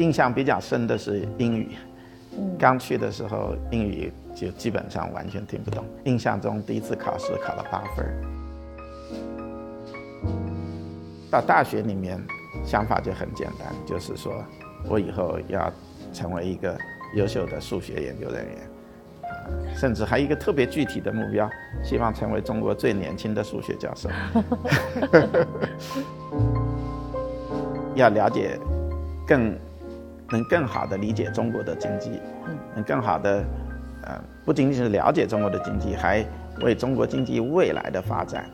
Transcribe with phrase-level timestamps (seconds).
[0.00, 1.76] 印象比较深的是英语。
[2.58, 5.84] 刚去的时候，英语就基本上完全听不懂。
[6.04, 8.06] 印象中第一次考试考了八分。
[11.30, 12.18] 到大学里面，
[12.64, 14.42] 想法就很简单，就是说
[14.88, 15.70] 我以后要
[16.14, 16.78] 成为一个
[17.14, 18.56] 优秀的数学研究人员，
[19.76, 21.46] 甚至还有一个特别具体的目标，
[21.84, 24.08] 希望成为中国最年轻的数学教授。
[27.94, 28.58] 要了解
[29.26, 29.54] 更。
[30.30, 32.20] 能更好的理解中国的经济，
[32.74, 33.44] 能更好的，
[34.02, 36.24] 呃，不仅仅是了解中国的经济，还
[36.62, 38.48] 为中国经济未来的发展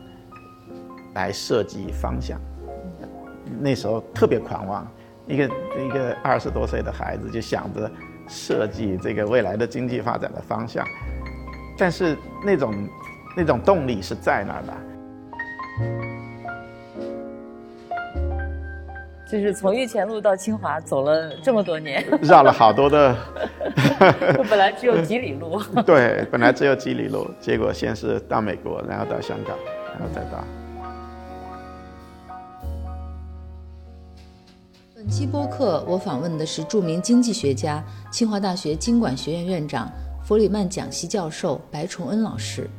[1.13, 2.39] 来设计方向。
[3.59, 4.87] 那时候特别狂妄，
[5.25, 5.45] 一个
[5.79, 7.89] 一个二十多岁的孩子就想着
[8.27, 10.85] 设计这个未来的经济发展的方向，
[11.77, 12.89] 但是那种
[13.35, 14.73] 那种动力是在那儿的。
[19.29, 23.13] 就是从玉泉路到清华走了这么多年， 绕了好多的。
[24.49, 25.61] 本来只有几里路。
[25.85, 29.57] 对，本来只有几里路，结果先是到美国，然后到香港，
[29.91, 30.41] 然后再到。
[34.95, 39.91] 本期播客我访问的是著名经济学家、清华大学经管学院院长、
[40.23, 42.69] 弗里曼讲席教授白崇恩老师。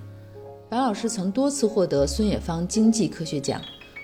[0.70, 3.60] 白老师曾多次获得孙冶方经济科学奖。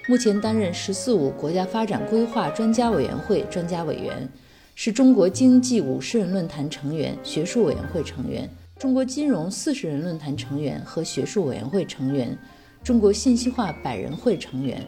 [0.07, 4.29] 目前担任“十四五”国家发展规划专家委员会专家委员，
[4.75, 8.47] 是中国经济五十人论坛成员、学术委员会成员，
[8.79, 12.37] 中国金融四十人论坛成员和学术委员会成员，
[12.83, 14.87] 中国信息化百人会成员。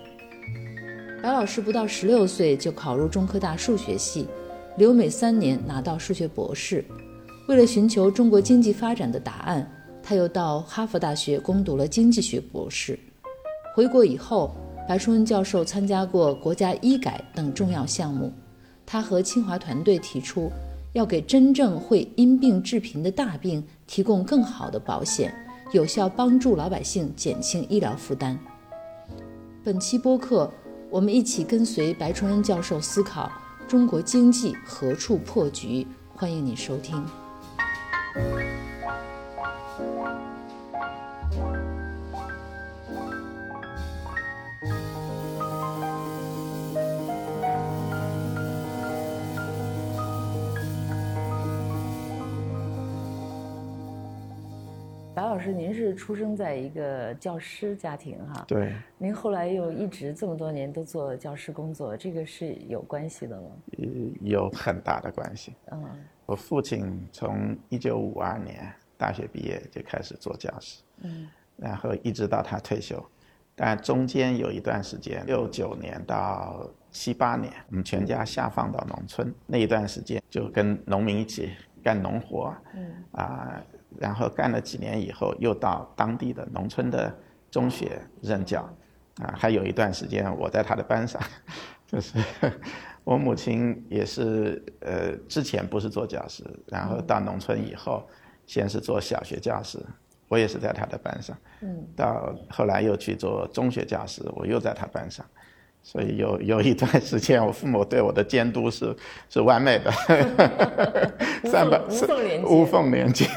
[1.23, 4.29] 白老师不到十六岁就考入中科大数学系，
[4.77, 6.85] 留美三年拿到数学博士。
[7.49, 9.67] 为了寻求中国经济发展的答案，
[10.03, 12.99] 他又到哈佛大学攻读了经济学博士。
[13.75, 14.55] 回国以后。
[14.89, 18.33] 白崇恩教授参加过国家医改等重要项目，
[18.87, 20.49] 他和清华团队提出，
[20.93, 25.35] 要给真正会因病致贫的大病提供更好的保险，
[25.73, 28.39] 有效帮助老百姓减轻医疗负担。
[29.65, 30.49] 本期播客，
[30.89, 33.29] 我们一起跟随白崇恩教授思考
[33.67, 37.05] 中国经济何处破局，欢迎你收听。
[55.25, 58.45] 老师，您是出生在一个教师家庭哈？
[58.47, 58.75] 对。
[58.99, 63.49] 您后来又一直这么多年都做教师工作，这个是有关系的吗？
[64.21, 65.55] 有很大的关系。
[65.73, 65.83] 嗯。
[66.27, 73.03] 我父亲从一九五二年大学毕业就开始做教师，嗯，然后一直到他退休，
[73.55, 81.53] 但中间有一段时间，六九年到七八年，我们全家下放到农村，那一段时间就跟农民一起
[81.83, 83.63] 干农活，嗯，啊。
[83.99, 87.15] 然后干了几年以后，又到当地的农村的
[87.51, 88.63] 中学任教，
[89.23, 91.21] 啊，还有一段时间我在他的班上，
[91.87, 92.19] 就是
[93.05, 98.07] 我母亲也是呃，之前不是做教师，然后到农村以后，
[98.47, 99.79] 先是做小学教师，
[100.29, 105.25] 我也是在他的班上，嗯，到后来又去做中学教师，我又在他班上。
[105.87, 108.93] 所以有有一段时间，我父母对我的监督是
[109.31, 109.93] 是完美的，
[111.49, 112.49] 三百无缝连接。
[112.49, 113.29] 无缝连接。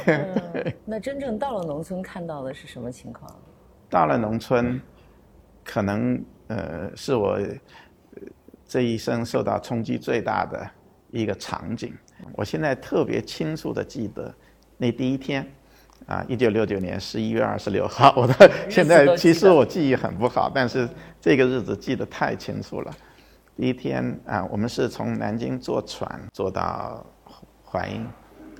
[0.83, 3.31] 那真正到了农村，看到的是什么情况？
[3.87, 4.81] 到了农村，
[5.63, 7.39] 可能呃是我
[8.65, 10.67] 这一生受到冲击最大的
[11.11, 11.95] 一个场景。
[12.33, 14.33] 我现在特别清楚的记得
[14.75, 15.47] 那第一天。
[16.09, 20.89] 啊，一九六九年十一月二十六号， 我的现在其实我记忆很不好，但是
[21.21, 22.91] 这个日子记得太清楚了。
[23.55, 27.05] 第一天啊，我们是从南京坐船坐到
[27.63, 28.07] 淮阴，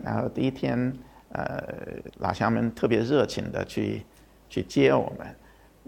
[0.03, 0.93] 然后第一天，
[1.31, 1.59] 呃，
[2.19, 4.03] 老乡们特别热情的去
[4.47, 5.27] 去接我们，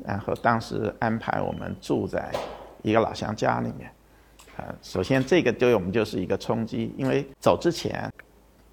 [0.03, 2.31] 然后当时安排我们住在
[2.81, 3.87] 一个老乡家里面。
[4.57, 8.11] 啊，首先这个对我们就是一个冲击，因为走之前，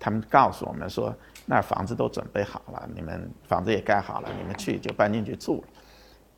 [0.00, 1.14] 他们告诉我们说。
[1.50, 5.68] 那房子都准备好了，你们房子也盖好了，你们去就搬进去住了。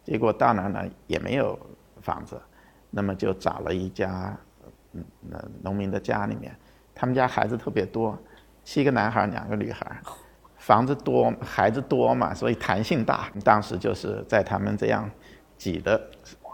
[0.04, 1.58] 结果到那呢也没有
[2.00, 2.40] 房子，
[2.90, 4.38] 那么就找了一家
[4.92, 6.56] 嗯那农民的家里面，
[6.94, 8.16] 他们家孩子特别多，
[8.62, 10.00] 七个男孩两个女孩，
[10.58, 13.28] 房子多孩子多嘛，所以弹性大。
[13.44, 15.10] 当时就是在他们这样
[15.56, 16.00] 挤的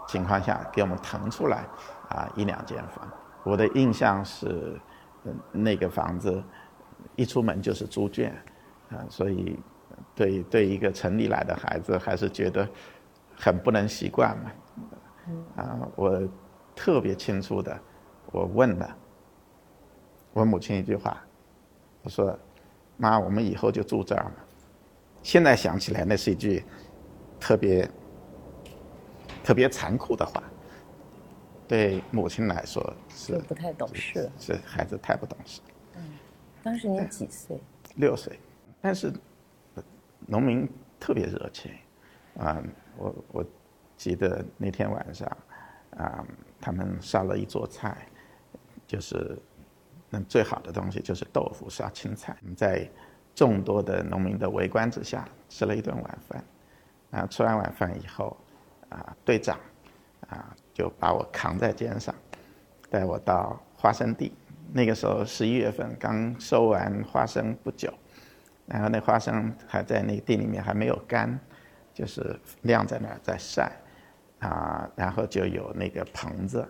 [0.07, 1.63] 情况下，给我们腾出来
[2.09, 3.07] 啊一两间房。
[3.43, 4.81] 我的印象是，
[5.51, 6.43] 那个房子。
[7.17, 8.33] 一出门就是猪圈，
[8.89, 9.59] 啊，所以
[10.15, 12.65] 对对一个城里来的孩子还是觉得
[13.35, 14.51] 很不能习惯嘛。
[15.57, 16.25] 啊，我
[16.73, 17.77] 特别清楚的，
[18.31, 18.97] 我问了
[20.31, 21.21] 我母亲一句话，
[22.03, 22.37] 我说
[22.95, 24.35] ：“妈，我们以后就住这儿嘛。”
[25.23, 26.63] 现在想起来，那是一句
[27.39, 27.89] 特别
[29.43, 30.41] 特别残酷的话。
[31.67, 35.59] 对母亲来说是不太懂事，是孩子太不懂事。
[36.67, 37.57] 嗯，当时您几岁？
[37.95, 38.37] 六岁，
[38.81, 39.11] 但是
[40.25, 40.69] 农民
[40.99, 41.71] 特别热情
[42.37, 42.61] 啊！
[42.97, 43.45] 我我
[43.95, 45.25] 记得那天晚上
[45.91, 46.25] 啊，
[46.59, 48.05] 他们烧了一桌菜，
[48.85, 49.39] 就是
[50.09, 52.35] 那最好的东西就是豆腐烧青菜。
[52.57, 52.89] 在
[53.33, 56.43] 众多的农民的围观之下，吃了一顿晚饭。
[57.11, 58.35] 啊，吃完晚饭以后，
[58.89, 59.57] 啊，队长
[60.27, 62.13] 啊就把我扛在肩上，
[62.89, 64.33] 带我到花生地。
[64.73, 67.93] 那个时候十一月份刚收完花生不久，
[68.65, 71.39] 然后那花生还在那个地里面还没有干，
[71.93, 73.71] 就是晾在那儿在晒，
[74.39, 76.61] 啊，然后就有那个棚子，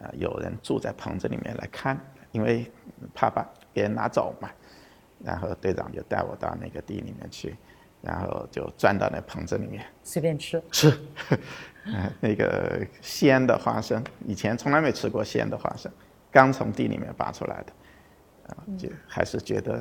[0.00, 1.98] 啊，有人住在棚子里面来看，
[2.32, 2.70] 因为
[3.14, 4.50] 怕把别人拿走嘛，
[5.24, 7.56] 然后队长就带我到那个地里面去，
[8.02, 9.84] 然后就钻到那棚子里面。
[10.02, 10.62] 随便吃。
[10.70, 10.92] 吃，
[11.86, 15.90] 嗯， 那个鲜的花生，以前从来没吃过鲜的花生。
[16.34, 17.72] 刚从地里面拔出来的，
[18.48, 19.80] 啊，就还是觉得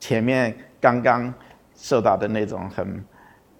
[0.00, 1.32] 前面刚刚
[1.76, 3.04] 受到的那种很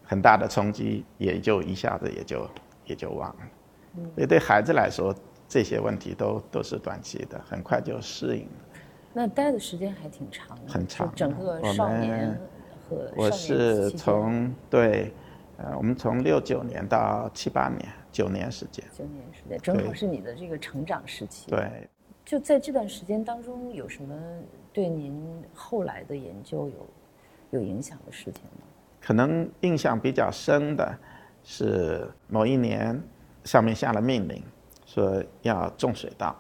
[0.02, 2.50] 很大的冲击，也就一下子也就
[2.84, 3.42] 也就忘了。
[4.16, 5.14] 所以对孩子来说，
[5.46, 8.80] 这些问题都都是短期的，很快就适应了。
[9.12, 11.14] 那待的时间还挺长的，很长。
[11.14, 12.36] 整个少年
[12.88, 15.14] 和我是从对，
[15.58, 18.84] 呃，我们从六九年到七八年，九年时间。
[18.92, 21.48] 九年时间，正好是你的这个成长时期。
[21.48, 21.88] 对。
[22.32, 24.18] 就在这段时间当中，有什么
[24.72, 28.64] 对您后来的研究有有影响的事情吗？
[29.02, 30.98] 可能印象比较深的
[31.44, 32.98] 是某一年，
[33.44, 34.42] 上面下了命令，
[34.86, 36.34] 说要种水稻。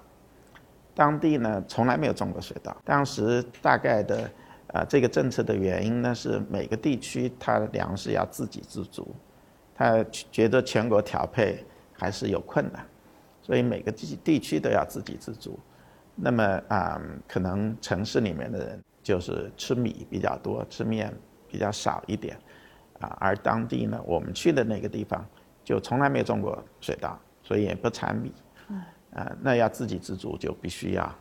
[0.94, 2.74] 当地呢从来没有种过水稻。
[2.86, 4.30] 当时大概的
[4.68, 9.14] 啊这个政策的原因呢是每个地区它粮食要自给自足，
[9.74, 11.62] 他觉得全国调配
[11.92, 12.82] 还是有困难，
[13.42, 15.60] 所以每个地地区都要自给自足。
[16.14, 21.12] 那么啊，可能城市里面的人就是吃米比较多，吃面
[21.48, 22.38] 比较少一点，
[23.00, 25.24] 啊，而当地呢，我们去的那个地方
[25.64, 28.32] 就从来没有种过水稻，所以也不产米，
[29.14, 31.14] 啊，那要自给自足就必须要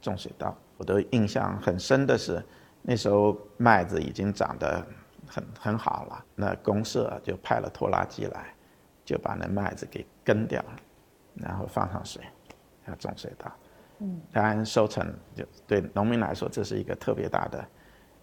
[0.00, 0.56] 种水稻。
[0.76, 2.42] 我的印象很深的是，
[2.82, 4.86] 那时候麦子已经长得
[5.26, 8.54] 很很好了，那公社就派了拖拉机来，
[9.04, 10.76] 就把那麦子给耕掉了，
[11.34, 12.22] 然后放上水，
[12.86, 13.52] 要种水稻。
[14.00, 17.64] 嗯，当然收成就对农民来说，这是一个特别大的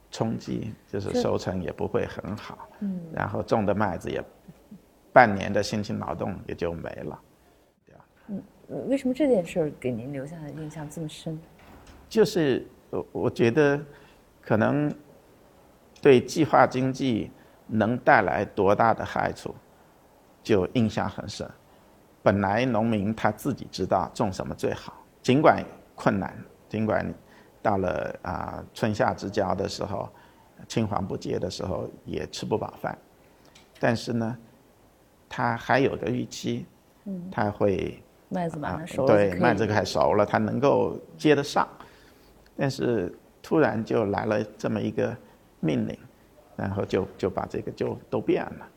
[0.10, 2.70] 冲击，就是收成也不会很好。
[2.80, 4.24] 嗯，然后种的麦子也
[5.12, 7.20] 半年的辛勤劳动也就没了，
[7.86, 8.06] 对吧？
[8.28, 8.42] 嗯，
[8.88, 11.38] 为什么这件事儿给您留下的印象这么深？
[12.08, 13.80] 就是我我觉得
[14.42, 14.94] 可能
[16.02, 17.32] 对计划经济
[17.68, 19.54] 能带来多大的害处，
[20.42, 21.50] 就印象很深。
[22.24, 24.94] 本来农民他自己知道种什么最好。
[25.26, 26.32] 尽管困难，
[26.70, 27.04] 尽管
[27.60, 30.08] 到了啊春夏之交的时候，
[30.68, 32.96] 青黄不接的时候也吃不饱饭，
[33.80, 34.38] 但是呢，
[35.28, 36.68] 他还有个预期，
[37.32, 41.68] 他会麦子马上熟了，对麦子快熟了，他能够接得上，
[42.56, 43.12] 但是
[43.42, 45.18] 突然就来了这么一个
[45.60, 45.98] 命令，
[46.56, 48.68] 然后就就把这个就都变了。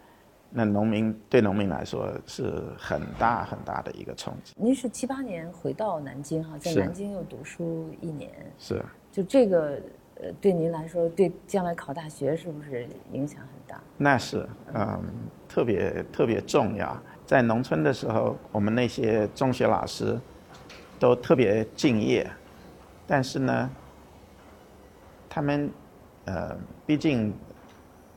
[0.51, 4.55] 那农民对农民来说是很大很大的一个冲击。
[4.57, 8.31] 您是七八年回到南京哈，在南京又读书一年。
[8.59, 8.83] 是。
[9.13, 9.79] 就这个
[10.15, 13.81] 呃，对您来说，对将来考大学是不是影响很大？
[13.99, 15.05] 那是，嗯，
[15.49, 16.97] 特别特别重要。
[17.27, 20.19] 在农村的时候，我们那些中学老师
[20.99, 22.29] 都特别敬业，
[23.07, 23.71] 但是呢，
[25.29, 25.71] 他们
[26.25, 27.35] 呃，毕竟。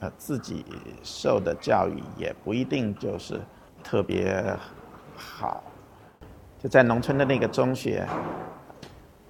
[0.01, 0.65] 呃，自己
[1.03, 3.39] 受的教育也不一定就是
[3.83, 4.43] 特别
[5.15, 5.63] 好。
[6.59, 8.03] 就在农村的那个中学，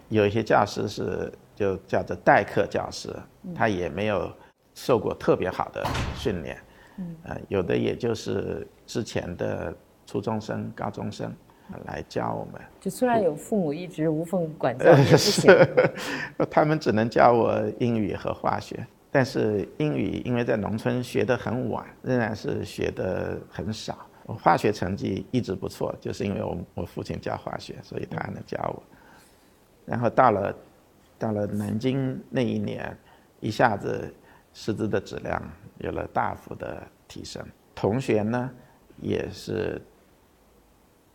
[0.07, 3.13] 有一些教师是就叫做代课教师，
[3.53, 4.31] 他也没有
[4.73, 5.83] 受过特别好的
[6.15, 6.57] 训练。
[7.23, 9.73] 呃，有的也就是之前的
[10.05, 11.33] 初中生、高中生
[11.85, 12.61] 来教我们。
[12.79, 15.67] 就虽然有父母一直无缝管教，是
[16.49, 18.87] 他们只能教我英语和化学。
[19.11, 24.07] 但是英语因为在农村学得很晚，仍然是学得很少。
[24.23, 28.81] 我化学成绩一直不错，就是因为我我父亲教化学，所以他还能教我。
[29.85, 30.55] 然后到了
[31.19, 32.97] 到了南京那一年，
[33.41, 34.13] 一下子
[34.53, 35.41] 师资的质量
[35.79, 38.49] 有了大幅的提升，同学呢
[39.01, 39.81] 也是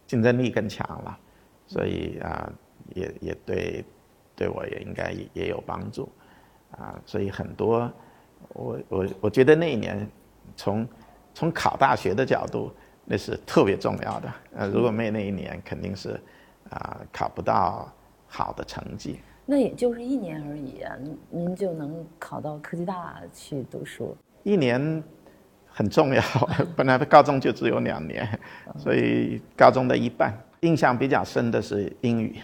[0.06, 1.18] 竞争力更强了，
[1.66, 2.52] 所以啊
[2.94, 3.84] 也也对
[4.34, 6.10] 对我也应该也也有帮助，
[6.78, 7.90] 啊，所以很多，
[8.48, 10.08] 我我我觉得那一年，
[10.56, 10.86] 从
[11.34, 12.72] 从考大学的角度，
[13.04, 14.32] 那是特别重要的。
[14.56, 16.20] 呃，如果没有那一年，肯定是
[16.70, 17.92] 啊考不到
[18.26, 19.20] 好的成绩。
[19.44, 20.96] 那也就是一年而已啊，
[21.30, 24.16] 您就能考到科技大去读书？
[24.42, 25.02] 一年
[25.66, 26.22] 很重要，
[26.76, 28.26] 本来高中就只有两年，
[28.76, 30.32] 所以高中的一半。
[30.60, 32.40] 印象比较深的是英语，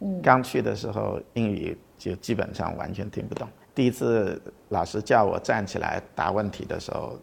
[0.00, 3.48] 嗯刚去的时候英语就基本上完全听不懂。
[3.76, 4.40] 第一次
[4.70, 7.18] 老师叫我站起来答问题的时候，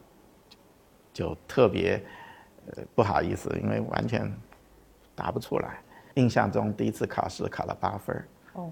[1.11, 1.99] 就特别
[2.67, 4.31] 呃不好意思，因为完全
[5.15, 5.79] 答不出来。
[6.13, 8.71] 印象中第一次考试考了八分哦。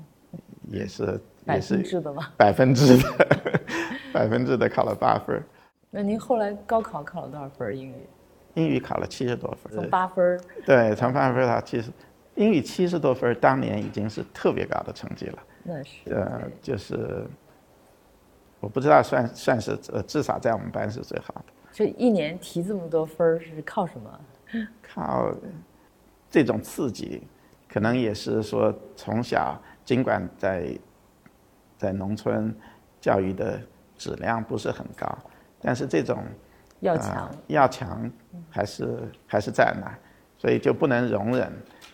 [0.69, 2.31] 也是百分之的吗？
[2.37, 3.27] 百分之的，
[4.13, 5.43] 百分之的考了八分。
[5.89, 7.95] 那您后来高考考了多少分英语？
[8.53, 9.73] 英语考了七十多分。
[9.73, 10.39] 从八分？
[10.67, 11.91] 对，从八分到七十，
[12.35, 15.39] 英语七十多分，当年已经是特别高的成绩了。
[15.63, 16.13] 那是。
[16.13, 17.25] 呃，就是，
[18.61, 21.43] 我不知道算算是呃，至少在我们班是最好的。
[21.73, 24.19] 就一年提这么多分是靠什么？
[24.81, 25.33] 靠
[26.29, 27.23] 这种刺激，
[27.67, 29.61] 可能也是说从小。
[29.83, 30.77] 尽管在
[31.75, 32.55] 在农村
[33.01, 33.59] 教育的
[33.97, 35.17] 质量不是很高，
[35.59, 36.23] 但是这种
[36.81, 38.11] 要强要强
[38.49, 39.91] 还是还是在那，
[40.37, 41.51] 所以就不能容忍。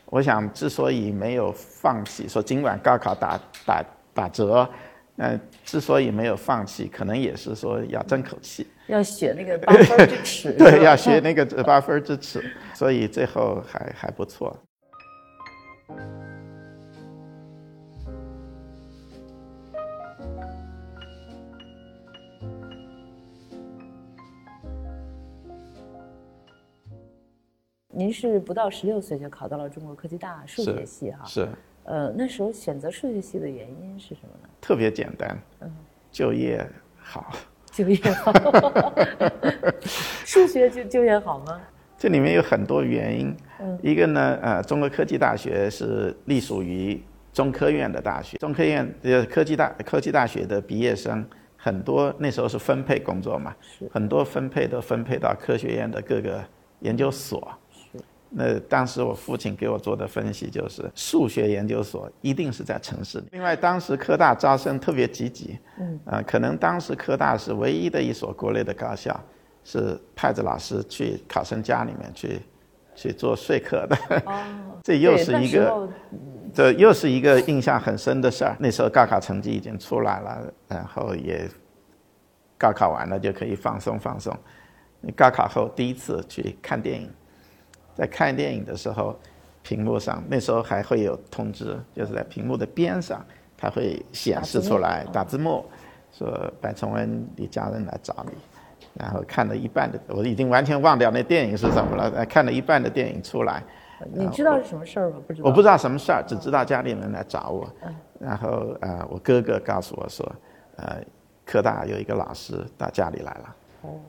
[0.08, 3.84] 我想之所以没有放弃，说尽管高考打打
[4.14, 4.70] 打折，
[5.18, 12.44] 呃，之所以没有放弃，可能也是说要争口气，要学那个 八分之耻，对，要学那个八分之尺，
[12.76, 14.56] 所以最后还还不错。
[27.90, 31.26] 您是不到十六岁就考到了中国科技大数学系哈？
[31.26, 31.50] 是。
[31.88, 34.50] 呃，那时候选择数学系的原因是什么呢？
[34.60, 35.74] 特别简单，嗯，
[36.12, 36.66] 就业
[36.98, 37.32] 好。
[37.72, 38.34] 就业好。
[40.26, 41.62] 数学就就业好吗？
[41.98, 43.36] 这里面有很多原因。
[43.60, 43.80] 嗯。
[43.82, 47.02] 一个呢，呃，中国科技大学是隶属于
[47.32, 51.26] 中科院的大学，中科院呃科技大科技大学的毕业生
[51.56, 53.88] 很多，那时候是分配工作嘛，是。
[53.94, 56.44] 很多分配都分配到科学院的各个
[56.82, 57.48] 研究所。
[58.30, 63.28] 那当时我父亲给我做的分析就是，数学研究所一定是在城市里。
[63.32, 69.18] 另外，当时科大招生特别积极，嗯，啊，可能当时科大是唯一的一所国内的高校，
[69.64, 72.42] 是派着老师去考生家里面去，
[72.96, 73.98] 去做说客的。
[74.26, 74.44] 哦，
[74.84, 75.90] 这又是一个，
[76.54, 78.56] 这又是一个印象很深的事儿。
[78.60, 81.50] 那时候高考成绩已经出来了，然后也
[82.58, 84.38] 高考完了就可以放松放松。
[85.16, 87.10] 高考后第一次去看电影。
[87.98, 89.18] 在看电影的时候，
[89.64, 93.26] 屏幕上那时候还会有通知，就是在屏幕的边上，
[93.58, 95.66] 它会显示出来打字幕，
[96.12, 98.34] 说白崇文，你家人来找你。
[98.94, 102.24] 然后看了一半的，我已经完全忘掉那电影是什么了。
[102.26, 103.64] 看了一半的电影出来，
[104.14, 105.18] 你知道是什么事儿吗？
[105.28, 105.50] 不知道。
[105.50, 107.68] 我不知道什么事儿，只知道家里人来找我。
[108.20, 110.32] 然后呃，我哥哥告诉我说，
[110.78, 110.98] 呃，
[111.46, 113.56] 科大有一个老师到家里来了。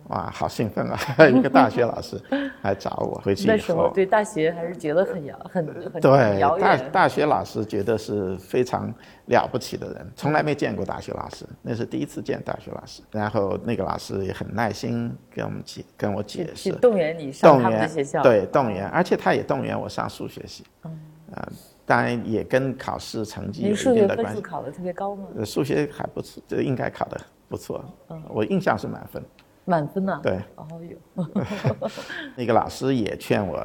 [0.08, 0.98] 哇，好兴奋啊！
[1.28, 2.20] 一个大学老师
[2.62, 8.92] 来找我，回去以后，那时候对大学还是觉得很遥很很对大大学老师觉得是非常
[9.26, 13.02] 了不起的人，从来没见过大学老师，那是第一次见大学老师。
[13.10, 20.64] 然后那个老师也很耐心跟我们解跟我解释，动员你上他们的学校，对动员，而且他也动员我上数学系。
[20.84, 20.98] 嗯，
[21.34, 21.48] 啊，
[21.84, 24.40] 当然也跟考试成绩有一定的关系。
[24.40, 25.26] 考的特别高吗？
[25.44, 27.84] 数学还不错，这应该考的不错。
[28.08, 29.22] 嗯，我印象是满分。
[29.68, 30.18] 满分呐！
[30.22, 31.26] 对，哦哟，
[32.34, 33.62] 那个老师也劝我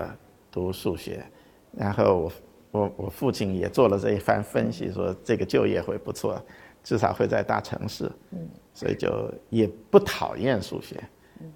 [0.51, 1.23] 读数学，
[1.71, 2.29] 然后
[2.71, 6.37] 我我我父亲也做了这一番分析，说这个就业会不错，
[6.83, 11.01] 至少会在大城市，嗯，所以就也不讨厌数学。
[11.39, 11.49] 嗯，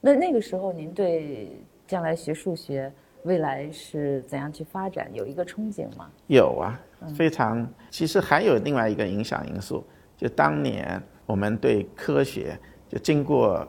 [0.00, 2.92] 那那个时候您对将来学数学
[3.22, 6.10] 未来是怎样去发展有一个憧憬吗？
[6.26, 6.80] 有啊，
[7.14, 7.64] 非常。
[7.90, 9.84] 其实还有另外一个影响因素，
[10.16, 12.58] 就当年我们对科学。
[12.92, 13.66] 就经过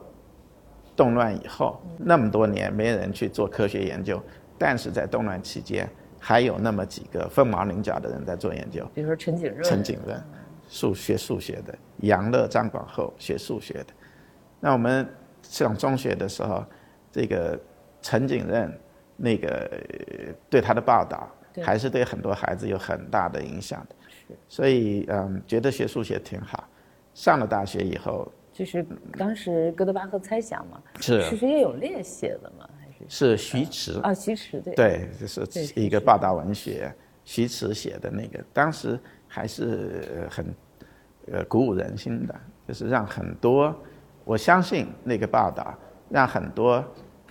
[0.94, 4.22] 动乱以后，那么多年没人去做科学研究，
[4.58, 5.88] 但是在动乱期间，
[6.20, 8.86] 还有那么几个凤毛麟角的人在做研究。
[8.94, 10.22] 比如说陈景润，陈景润，
[10.68, 13.86] 数学数学的；杨乐、张广厚学数学的。
[14.60, 15.08] 那我们
[15.40, 16.62] 上中学的时候，
[17.10, 17.58] 这个
[18.02, 18.70] 陈景润
[19.16, 19.70] 那个
[20.50, 21.26] 对他的报道，
[21.62, 23.96] 还是对很多孩子有很大的影响的。
[24.10, 24.36] 是。
[24.50, 26.68] 所以嗯，觉得学数学挺好。
[27.14, 28.30] 上了大学以后。
[28.54, 28.86] 就是
[29.18, 32.68] 当时哥德巴赫猜想嘛，是是谁叶烈写的吗？
[32.80, 34.14] 还是是徐迟啊？
[34.14, 36.94] 徐迟对对，就是一个报道文学，
[37.24, 38.96] 徐迟写的那个，当时
[39.26, 40.54] 还是很
[41.32, 42.34] 呃鼓舞人心的，
[42.68, 43.74] 就是让很多
[44.24, 45.76] 我相信那个报道
[46.08, 46.82] 让很多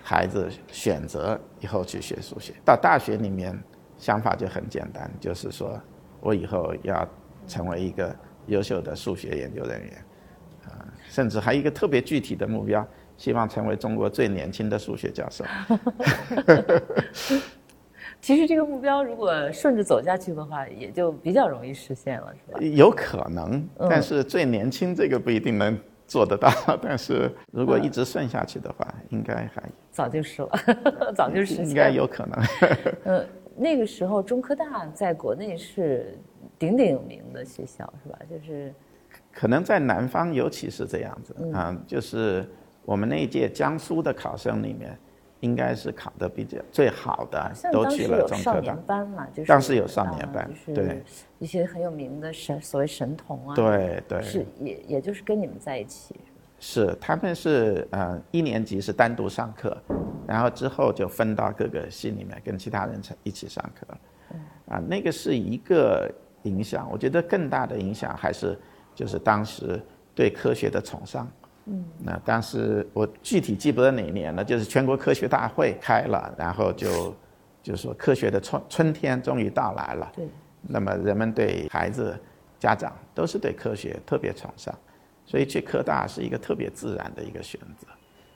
[0.03, 2.53] 孩子选择以后去学数学。
[2.65, 3.57] 到大学里面
[3.97, 5.81] 想法就很简单，就是说
[6.19, 7.07] 我以后要
[7.47, 8.13] 成为一个
[8.47, 10.03] 优秀的数学研究人员，啊，
[11.13, 12.83] 甚至还有一个特别具体的目标，
[13.17, 15.45] 希望成为中国最年轻的数学教授。
[18.19, 22.59] 其实这个目标如果顺着走下去的话，也就比较容易实现了，是吧？
[22.75, 25.77] 有可能，但是最年轻这个不一定能
[26.07, 26.49] 做得到。
[26.81, 31.67] 但是如果一直顺下去的话，应该还早就是了，早就实现。
[31.67, 32.43] 应该有可能。
[33.03, 36.17] 嗯，那个时候中科大在国内是
[36.57, 38.17] 鼎鼎有名的学校，是吧？
[38.27, 38.73] 就是
[39.33, 42.47] 可能在南方尤其是这样子啊，就是
[42.85, 44.97] 我们那一届江苏的考生里面。
[45.43, 48.73] 应该是考的比较最好的，都去了中科大。
[48.87, 51.03] 班嘛，就是当时有少年班，对。
[51.37, 56.15] 一些很有名的神，所谓神童啊，对对，是也也就是跟你们在一起，
[56.59, 59.77] 是他们是呃一年级是单独上课，
[60.25, 63.85] 然后之后就分到各个系里面跟其他人一起上课，
[64.73, 66.09] 啊，那个是一个
[66.43, 68.57] 影响，我觉得更大的影响还是
[68.95, 69.81] 就是当时
[70.15, 71.27] 对科学的崇尚。
[71.65, 77.15] 嗯，那当时我具体记不得哪年了，就是全国科学大会开了，然后就，
[77.61, 80.11] 就说科学的春春天终于到来了。
[80.15, 80.27] 对。
[80.61, 82.17] 那么人们对孩子、
[82.59, 84.73] 家长都是对科学特别崇尚，
[85.25, 87.87] 所以去科大是一个特别自然的一个选择。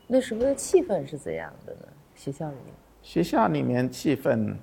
[0.07, 1.81] 那时候的气氛是怎样的呢？
[2.15, 2.73] 学校里面？
[3.01, 4.55] 学校里面气氛，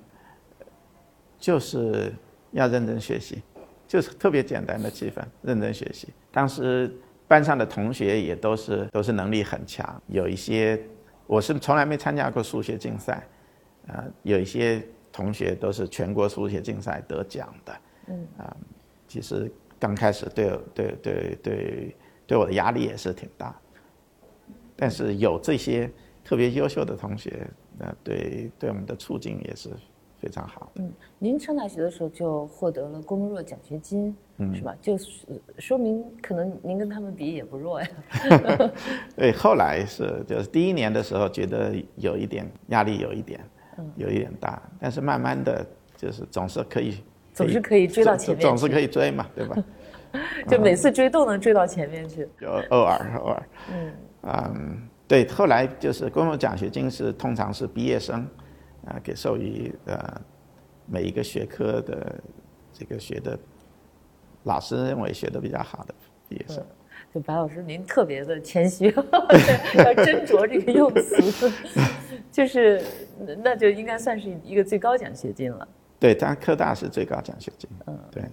[1.39, 2.13] 就是
[2.51, 3.41] 要认真学习，
[3.87, 6.09] 就是特别简单的气氛，认真学习。
[6.31, 6.91] 当时。
[7.27, 10.79] 班上的同学也都是都是能力很强，有一些
[11.25, 13.27] 我是从来没参加过数学竞赛，
[13.87, 14.79] 啊，有一些
[15.11, 17.77] 同学都是全国数学竞赛得奖的，
[18.09, 18.55] 嗯，啊，
[19.07, 21.95] 其实刚开始对对对对
[22.27, 23.59] 对我的压力也是挺大，
[24.75, 25.89] 但是有这些
[26.23, 29.71] 特别优秀的同学，那对对我们的促进也是。
[30.19, 30.71] 非常好。
[30.75, 34.75] 嗯，您上大学的时候就获得了郭沫若奖学金，嗯是吧？
[34.81, 35.25] 就是
[35.59, 37.87] 说明可能您跟他们比也不弱呀。
[39.15, 43.39] 对，后来是就是第一年的时候觉得有一点压力，有一点，
[43.95, 49.55] 有一点大，但是慢慢的就是总是可以，总是可以追到前面，总是可以追嘛，对吧？
[50.47, 52.27] 就每次追都能追到前面去。
[52.39, 53.43] 就偶尔偶尔。
[53.71, 53.91] 嗯
[54.23, 58.25] 嗯，对，后来就是郭沫奖学金是通常是毕业生。
[58.85, 60.21] 啊，给授予呃
[60.85, 62.19] 每一个学科的
[62.71, 63.37] 这个学的
[64.43, 65.93] 老师认为学的比较好的
[66.29, 66.63] 毕业生。
[67.13, 71.51] 就白老师，您特别的谦虚， 要斟酌这个用词，
[72.31, 72.83] 就是
[73.41, 75.67] 那就应该算是一个最高奖学金了。
[75.97, 77.69] 对，咱科大是最高奖学金。
[77.87, 78.23] 嗯，对。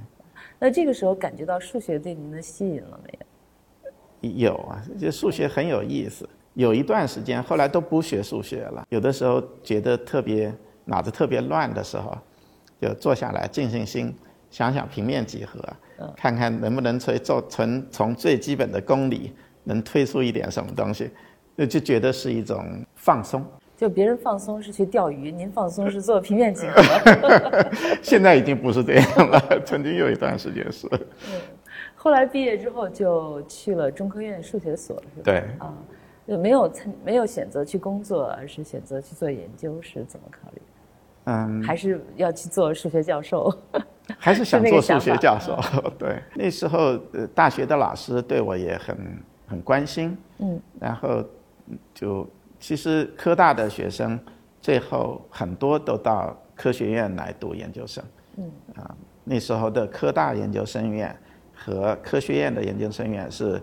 [0.59, 3.19] 那这个时候感觉到数学对您的吸引了没
[4.31, 4.49] 有？
[4.51, 6.29] 有啊，就数学很有意思。
[6.55, 8.85] 有一段时间，后来都不学数学了。
[8.91, 10.53] 有的时候觉得特别
[10.85, 12.17] 脑子特别乱的时候，
[12.81, 14.15] 就坐下来静静心，
[14.51, 15.61] 想想平面几何，
[16.17, 19.33] 看看能不能从从从最基本的公理
[19.65, 21.11] 能推出一点什么东西，
[21.57, 23.45] 就就觉得是一种放松。
[23.75, 26.83] 就别人放松是去钓鱼，您放松是做平面几何。
[28.03, 30.87] 现在已经不是这样了， 曾经有一段时间是。
[30.93, 31.41] 嗯，
[31.97, 35.23] 后来毕业之后就去了中科院数学所，是吧？
[35.25, 35.39] 对。
[35.59, 35.75] 啊。
[36.27, 40.63] 就没有参没有选择去工作，而是选择去做研究，是怎么考虑？
[41.25, 43.53] 嗯，还是要去做数学教授？
[44.19, 45.59] 还是想做数学教授？
[45.99, 50.17] 对，那时候呃，大学的老师对我也很很关心。
[50.39, 51.25] 嗯，然后
[51.95, 54.19] 就其实科大的学生
[54.61, 58.05] 最后很多都到科学院来读研究生。
[58.37, 61.17] 嗯，啊，那时候的科大研究生院
[61.55, 63.61] 和科学院的研究生院是。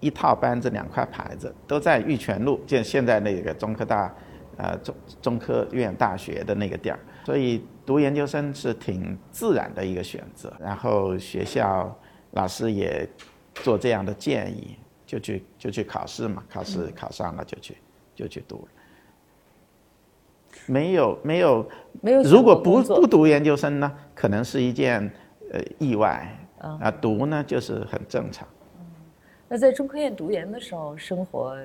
[0.00, 4.12] 一套班子两块牌子都在玉泉路，就现在那个中科大，
[4.56, 10.52] 呃中中科院大学的那个地儿，所以读研究生是挺自然的一个选择。
[10.58, 11.94] 然后学校
[12.32, 13.06] 老师也
[13.54, 17.76] 做这样的建议，就去就去考试嘛，考试考上了就去
[18.14, 18.68] 就去读了。
[20.66, 21.68] 没有没有
[22.00, 25.10] 没有，如果不不读研究生呢，可能是一件
[25.52, 26.26] 呃意外
[26.58, 28.46] 啊，读呢就是很正常。
[29.52, 31.56] 那在中科院读研的时候，生活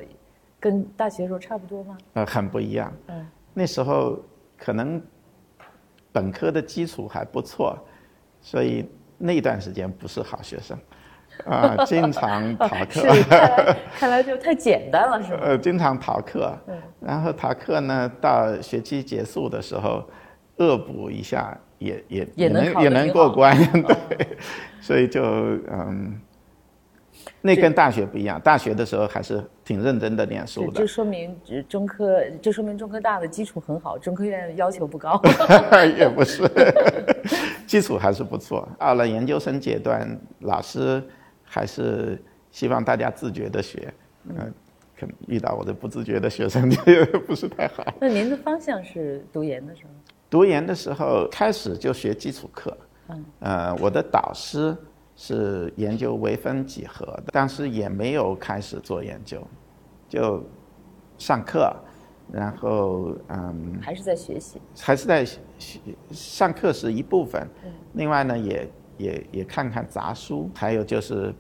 [0.60, 1.96] 跟大学时候差不多吗？
[2.14, 2.92] 呃，很不一样。
[3.10, 4.18] 嗯，那时候
[4.58, 5.00] 可能
[6.12, 7.78] 本科的基础还不错，
[8.42, 10.76] 所以那段时间不是好学生，
[11.46, 13.02] 啊，经常 逃课。
[13.30, 15.40] 看来看来就太简单了，是吧？
[15.44, 16.58] 呃，经常逃课。
[16.66, 16.76] 嗯。
[17.00, 20.04] 然后逃课呢，到学期结束的时候，
[20.58, 23.56] 恶补一下，也也也能也能过关，
[24.10, 24.38] 对，
[24.82, 26.20] 所以就嗯，
[27.42, 35.22] 那跟大学不一样，大学的时候还是挺认真的念书的这，说明呃中科，这说明中科大的基础很好，中科院要求不高。
[35.98, 36.44] 也不是，
[37.66, 38.68] 基础还是不错。
[38.80, 40.08] 到了研究生阶段，
[40.42, 41.04] 老师
[41.44, 43.94] 还是希望大家自觉的学，
[44.30, 44.54] 嗯、
[45.00, 46.82] 可能遇到我的不自觉的学生就
[47.28, 47.86] 不是太好。
[48.00, 49.90] 那您的方向是读研的时候？
[50.30, 52.78] 读研的时候开始就学基础课，
[53.10, 54.76] 嗯，呃，我的导师
[55.16, 59.42] 是研究微分几何的，当时也没有开始做研究，
[60.10, 60.44] 就
[61.18, 61.74] 上课，
[62.32, 64.60] 然后嗯，还是在学习？
[64.78, 65.80] 还是在学
[66.12, 67.48] 上课是一部分，
[67.94, 71.34] 另外呢也也也看看杂书，还有就是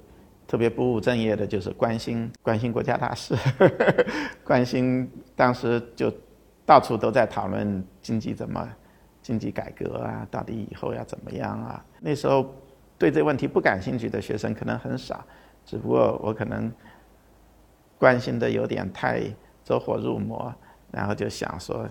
[0.47, 3.35] 特别不务正业的，就是关心关心国家大事，
[4.43, 6.09] 关心当时就
[6.65, 8.65] 到处都在讨论经济怎么
[9.21, 11.85] 经济改革啊，到底以后要怎么样啊？
[11.99, 12.53] 那时候
[12.97, 15.23] 对这问题不感兴趣的学生可能很少，
[15.65, 16.71] 只不过我可能
[17.97, 19.23] 关心的有点太
[19.63, 20.53] 走火入魔，
[20.91, 21.87] 然后就想说，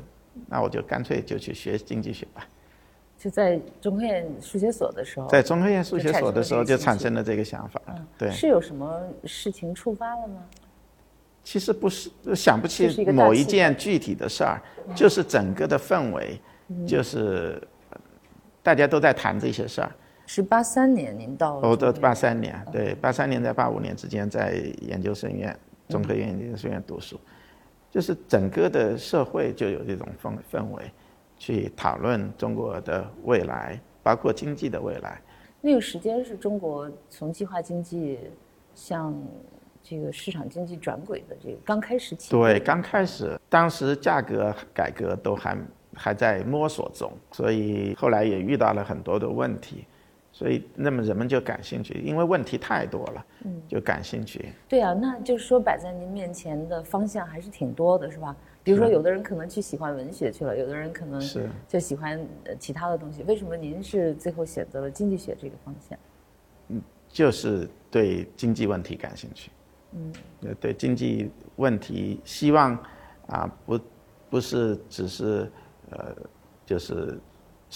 [0.46, 2.46] 那我就干脆就去学经济学吧。
[3.16, 7.80] 就在中科院数学所的时候，在中科院数学所的时候就就产产生了这个想法。
[8.18, 10.42] 对，是有什么事情触发了吗？
[11.42, 14.60] 其实不是想不起某一件具体的事儿，
[14.94, 16.40] 就是整个的氛围，
[16.86, 18.00] 就是呃
[18.62, 19.92] 大家都在谈这些事儿。
[20.26, 25.56] 是八三年您到我的中科院八三年，对，八三年在八五年之间在研究生院，
[25.88, 27.20] 中科院研究生院读书，
[27.90, 30.82] 就是整个的社会就有这种氛氛围，
[31.36, 35.20] 去讨论中国的未来，包括经济的未来。
[35.60, 38.18] 那个时间是中国从计划经济
[38.74, 39.14] 向
[39.82, 42.30] 这个市场经济转轨的这个刚开始起。
[42.30, 45.56] 对，刚开始，当时价格改革都还
[45.94, 49.86] 还在摸索中，所以后来也遇到了很多的问题，
[50.34, 54.48] 所以那么人们就感兴趣，因为问题太多了，嗯就感兴趣。
[54.68, 58.34] 对啊，那就是说摆在您面前的方向还是挺多的，是吧？
[58.64, 63.22] 比如说，有的人可能去喜欢文学去了，有的人可能是就喜欢呃其他的东西。
[63.22, 65.96] 为什么您是最后选择了经济学这个方向？
[66.68, 69.52] 嗯就是对经济问题感兴趣。
[69.92, 70.12] 嗯，
[70.58, 72.76] 对经济问题，希望
[73.28, 73.78] 啊不
[74.30, 75.48] 不是只是
[75.90, 76.12] 呃
[76.66, 77.16] 就是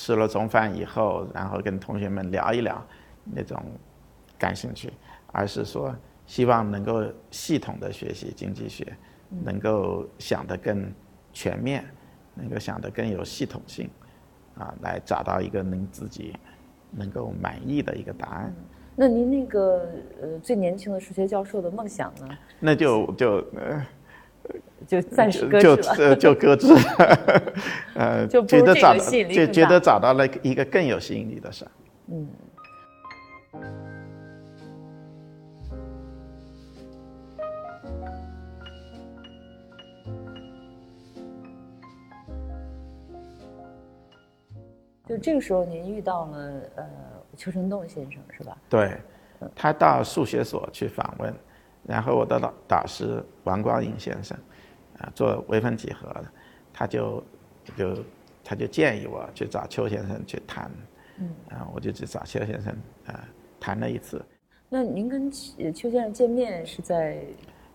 [0.00, 2.80] 吃了中饭以后，然后跟同学们聊一聊
[3.24, 3.60] 那种
[4.38, 4.92] 感兴趣，
[5.32, 5.92] 而是说
[6.24, 8.96] 希望能够系统的学习经济学，
[9.42, 10.88] 能够想得更
[11.32, 11.84] 全面，
[12.32, 13.90] 能够想得更有系统性，
[14.56, 16.32] 啊，来找到一个能自己
[16.92, 18.54] 能够满意的一个答案。
[18.94, 19.84] 那您那个
[20.22, 22.28] 呃最年轻的数学教授的梦想呢？
[22.60, 23.84] 那就就呃
[24.86, 25.94] 就暂时搁就置了。
[25.98, 26.80] 呃就搁置了，
[27.94, 31.70] 呃， 就觉得找就觉得找到了一个更有吸引力的事儿。
[32.10, 32.28] 嗯
[45.06, 46.84] 就这个时候，您遇到了呃
[47.36, 48.56] 邱成栋先生是吧？
[48.68, 48.92] 对，
[49.54, 51.34] 他到数学所去访问，
[51.88, 54.36] 然后我的导导师王光颖先生，
[54.98, 56.24] 啊，做微分几何的，
[56.70, 57.24] 他就
[57.74, 57.96] 就
[58.44, 60.70] 他就建议我去找邱先生去谈，
[61.18, 63.26] 嗯，啊，我就去找邱先生啊
[63.58, 64.22] 谈了一次。
[64.68, 67.24] 那您跟邱邱先生见面是在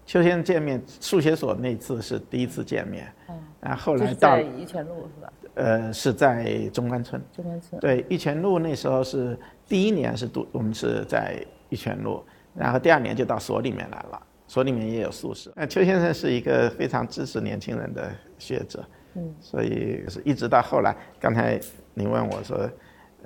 [0.06, 5.34] 邱先生见面，数学所那次是第一次见面，嗯然后后就是来到在宜泉路是吧？
[5.56, 7.20] 呃是在中关村。
[7.32, 7.80] 中关村。
[7.82, 9.36] 对，玉泉路那时候是
[9.68, 12.24] 第一年是读，我们是在玉泉路，
[12.56, 15.52] 然后第二年就到所里面来了，所里面也有宿舍。
[15.56, 18.86] 那邱先生是一个非常支持年轻人的学者，
[19.16, 21.60] 嗯，所以是一直到后来，刚才
[21.94, 22.58] 您问我说，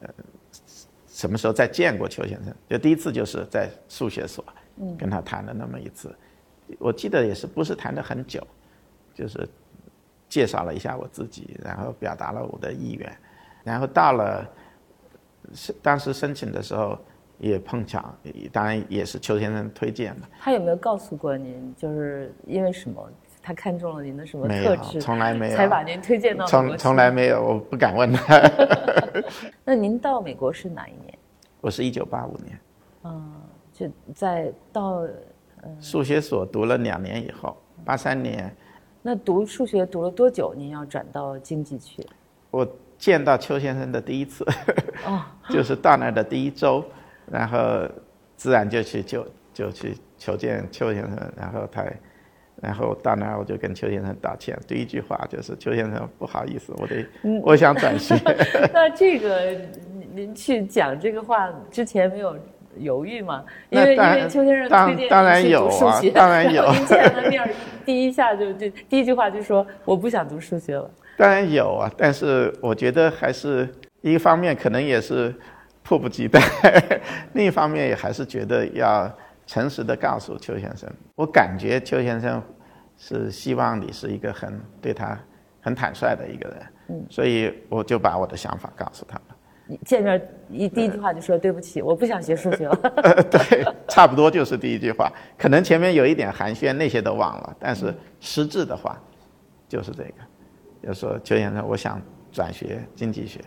[0.01, 0.09] 呃，
[1.07, 2.53] 什么时候再见过邱先生？
[2.69, 4.43] 就第一次就是在数学所，
[4.77, 6.15] 嗯，跟他谈了那么一次，
[6.79, 8.45] 我记得也是不是谈的很久，
[9.13, 9.47] 就是
[10.29, 13.17] 介绍了一下我自己，然后表达了我的意愿，
[13.63, 14.49] 然后到了
[15.53, 16.97] 是当时申请的时候
[17.38, 18.04] 也碰巧，
[18.52, 23.10] 当然也是邱先生推荐的，他有没有告诉过您，就是因为什么？
[23.41, 25.00] 他看中了您的什么特质？
[25.00, 28.41] 从来没有才把您推荐到从从来没有，我不敢问他。
[29.63, 31.17] 那您到美国是哪一年？
[31.62, 32.60] 我是一九八五年
[33.04, 33.34] 嗯，
[33.71, 35.08] 就在到
[35.80, 38.54] 数学所读了两年以后，八三年
[39.02, 40.54] 那读数学读了多久？
[40.54, 42.06] 您要转到经济去？
[42.52, 44.45] 我见到邱先生的第一次，
[45.06, 46.84] 哦， 就是到那儿的第一周，
[47.31, 47.87] 然后
[48.35, 51.83] 自然就去就就去求见邱先生，然后他
[52.61, 57.05] 然后到那儿我就跟邱先生道歉，第一句话就是邱先生不好意思，我得
[57.43, 58.15] 我想转学。
[58.73, 59.51] 那这个
[59.93, 62.35] 您您去讲这个话之前没有
[62.77, 63.43] 犹豫吗？
[63.69, 67.49] 因为因为邱先生当推荐当然你去有啊读数学， 当然有见了面儿，
[67.85, 70.89] 第一下就就第一句话就说我不想读数学了。
[71.17, 73.67] 当然有啊，但是我觉得还是
[74.01, 75.33] 一方面可能也是
[75.88, 76.41] 迫不及待，
[77.32, 79.10] 另一方面也还是觉得要
[79.45, 82.43] 诚实的告诉邱先生，我感觉邱先生
[82.97, 85.17] 是希望你是一个很对他
[85.62, 86.58] 很坦率的一个人，
[86.89, 89.23] 嗯，所以我就把我的想法告诉他了。
[89.65, 92.78] 你见面一第一句话就说对不起，我不想学数学了。
[92.97, 99.02] 呃， 对，差不多就是第一句话，可能前面有一点寒暄，那些都忘了，但是实质的话
[99.69, 103.39] 就是这个，就说邱先生，我想转学经济学，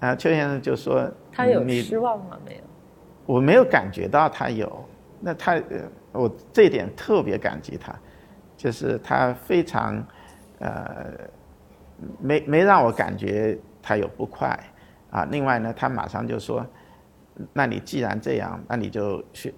[0.00, 2.38] 啊，邱先生就说他有你失望吗？
[2.44, 2.60] 没有。
[3.24, 4.84] 我没有感觉到他有，
[5.20, 7.92] 那他呃，我这一点特别感激他，
[8.56, 10.06] 就是他非常，
[10.60, 11.12] 呃，
[12.20, 14.56] 没没让我感觉他有不快，
[15.10, 16.64] 啊，另外呢，他马上就说，
[17.52, 19.52] 那你既然这样，那你就学，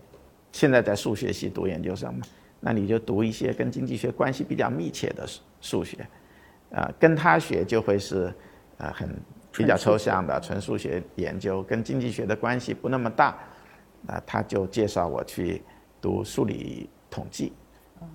[0.51, 2.21] 现在在数学系读研究生嘛，
[2.61, 6.07] 那你就读一些跟经济学关系比较密切的数数学，
[6.73, 8.33] 啊，跟他学就会是，
[8.79, 9.15] 呃，很
[9.53, 13.37] 比较抽象的纯数学研究，跟经济学的关系不那么大。
[14.03, 15.61] 那他就介绍我去
[16.01, 17.53] 读数理统计，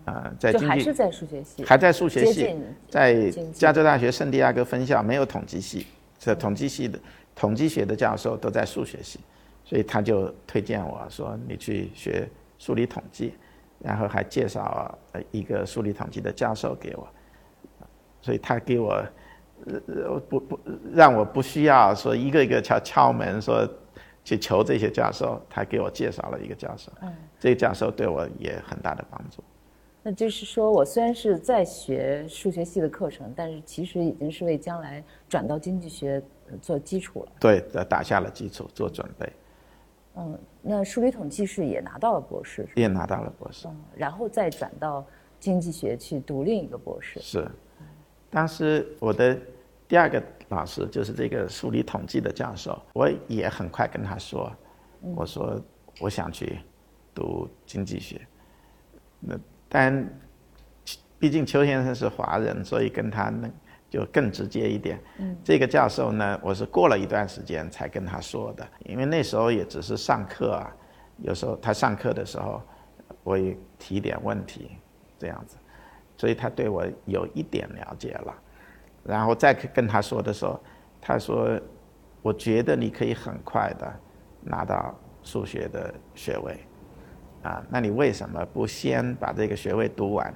[0.05, 2.55] 啊，在经济就还是在数学系，还在数学系，
[2.89, 5.85] 在加州大学圣地亚哥分校没有统计系，
[6.17, 6.97] 这统计系的
[7.35, 9.19] 统计学的教授都在数学系，
[9.65, 13.33] 所以他就推荐我说你去学数理统计，
[13.79, 17.05] 然后还介绍呃一个数理统计的教授给我，
[18.21, 19.05] 所以他给我
[19.65, 20.59] 呃呃不不
[20.93, 23.67] 让我不需要说一个一个敲敲门说
[24.23, 29.43] 去求这些教授，他给我介绍了一个教授，嗯，这个教授对我也很大的帮助。
[30.05, 36.21] 那就是说我虽然是在学数学系的课程，但是其实已经是为将来转到经济学
[36.51, 37.31] 呃做基础了。
[37.39, 39.33] 对，打下了基础，做准备，
[40.15, 43.67] 嗯，那数理统计是也拿到了博士，也拿到了博士。
[43.69, 45.05] 嗯，然后再转到
[45.39, 47.19] 经济学去读另一个博士。
[47.21, 47.47] 是，
[48.33, 49.37] 当时我的
[49.87, 54.51] 第二个老师就是这个数理统计的教授，我也很快跟他说，
[55.15, 55.61] 我说
[55.99, 56.57] 我想去
[57.13, 58.19] 读经济学。
[59.19, 60.19] 那但
[61.19, 63.47] 毕竟邱先生是华人，所以跟他呢
[63.87, 64.99] 就更直接一点。
[65.43, 70.75] 这个教授呢，我是过了一段时间才跟他说的，因为那时候也只是上课啊，
[71.19, 72.59] 有时候他上课的时候，
[73.23, 74.71] 我也提点问题，
[75.19, 75.55] 这样子，
[76.17, 78.33] 所以他对我有一点了解了。
[79.03, 80.59] 然后再跟他说的时候，
[81.01, 81.59] 他说
[82.23, 83.93] ：“我觉得你可以很快的
[84.41, 86.57] 拿到数学的学位，
[87.41, 90.33] 啊，那你为什么不先把这个学位读完？”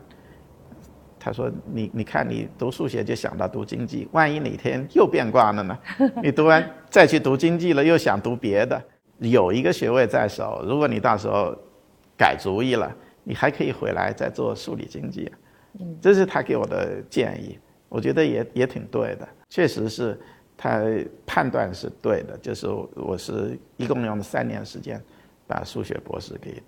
[1.18, 5.78] 他说：“你你看，你读数学就想到读经济，万一哪天又变卦了呢？
[6.22, 8.82] 你读完再去读经济了，又想读别的，
[9.20, 11.58] 有一个学位在手，如果你到时候
[12.18, 15.32] 改主意了，你还可以回来再做数理经济。”
[16.02, 17.58] 这是他给我的建议。
[17.90, 20.20] 我觉得也也挺对的，确实是
[20.58, 20.84] 他
[21.26, 25.02] 判断是对的，就是我是一共用了三年时间
[25.48, 26.62] 把数学博士给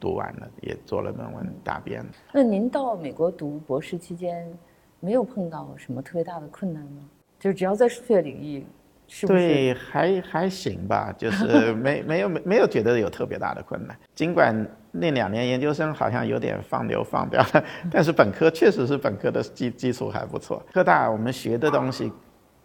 [0.00, 2.04] 读完了，也做了论文答辩。
[2.32, 4.52] 那您到美国读博士期间，
[4.98, 7.08] 没有碰到什么特别大的困难吗？
[7.38, 8.66] 就是只要在数学领域，
[9.06, 9.38] 是不是？
[9.38, 13.96] 对，还还行吧，就是 没没有没没有觉得有特别大的困难。
[14.14, 14.54] 尽管
[14.90, 20.62] 那两年研究生好像有点放牛放掉了， 但是本科确实是本科的基基础还不错。
[20.72, 22.12] 科大我们学的东西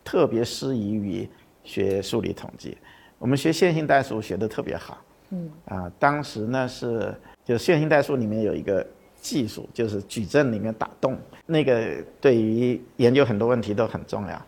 [0.04, 1.30] 特别适宜于
[1.64, 2.78] 学数理统计，
[3.18, 4.98] 我们学线性代数学的特别好。
[5.32, 8.86] 嗯啊，当时呢是就线性代数里面有一个
[9.22, 14.42] 技术，就是矩阵里面打洞，那个对于研究很多问题都很重要。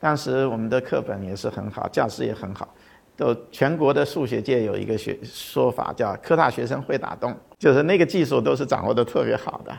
[0.00, 2.68] 当时我们的课本也是很好，教师也很好，
[3.16, 9.78] 都全国的数学界有一个学说法叫“科大学生会打洞”，就是那个技术都是掌握的特别好的。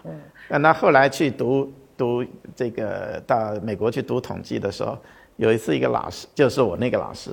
[0.49, 4.97] 嗯，那后来去读读这个到美国去读统计的时候，
[5.37, 7.31] 有一次一个老师，就是我那个老师，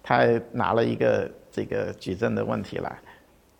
[0.00, 2.96] 他拿了一个这个矩阵的问题来，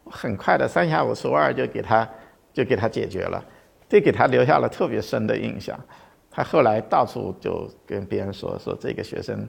[0.05, 2.09] 很快的三下五除二就给他
[2.53, 3.45] 就给他解决了，
[3.89, 5.77] 这给他留下了特别深的印象。
[6.35, 9.47] 他后来到处就跟别人说说这个学生，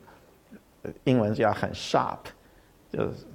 [0.82, 2.20] 呃英文叫很 sharp，
[2.92, 3.26] 就是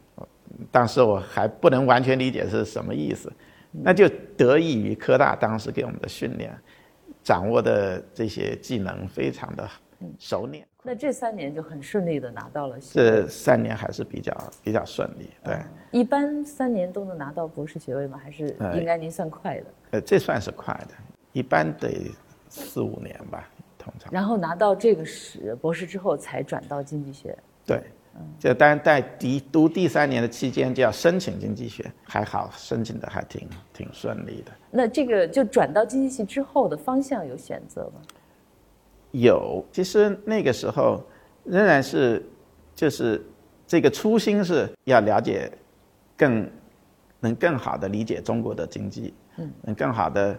[0.71, 3.33] 当时我还不能完全理解是什么意思，
[3.73, 4.07] 那就
[4.37, 6.55] 得益于科大当时给我们的训练，
[7.23, 9.67] 掌握的这些技能非常的
[10.19, 10.67] 熟练。
[10.83, 14.33] 那这三年就很顺利的拿到了这三年还是比较
[14.63, 15.59] 比较顺利，对，
[15.91, 18.19] 一般三年都能拿到博士学位吗？
[18.23, 19.67] 还是哎应该您算快的？
[19.93, 20.95] 呃，这算是快的，
[21.33, 22.11] 一般得
[22.49, 24.13] 四五年吧，通常。
[24.13, 27.37] 然后拿到这个是博士之后才转到经济学。
[27.67, 27.83] 对，
[28.39, 34.53] 就当然在第读第三年的期间就要申请经济学，还好申请的还挺挺顺利的。
[34.71, 38.01] 那这个就转到经济系之后的方向有选择吗？
[39.13, 41.03] 有，其实那个时候
[41.45, 42.23] 仍然是，
[42.75, 43.25] 就是
[43.67, 45.51] 这个初心是要了解
[46.17, 46.51] 更
[47.21, 50.39] 能更好的理解中国的经济，嗯，能更好的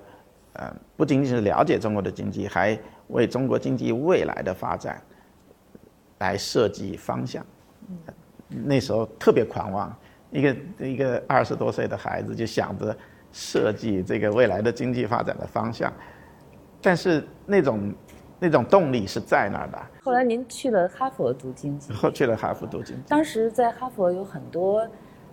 [0.53, 5.01] 呃不仅仅是了解中国的经济，还为中国经济未来的发展
[6.19, 7.45] 来设计方向。
[8.47, 9.95] 那时候特别狂妄，
[10.31, 12.95] 一个一个二十多岁的孩子就想着
[13.31, 15.93] 设计这个未来的经济发展的方向，
[16.81, 17.93] 但是那种
[18.39, 19.79] 那种动力是在那儿的。
[20.01, 24.88] 后来您去了哈佛读经济，后去了哈佛读经济，当时在哈佛有很多，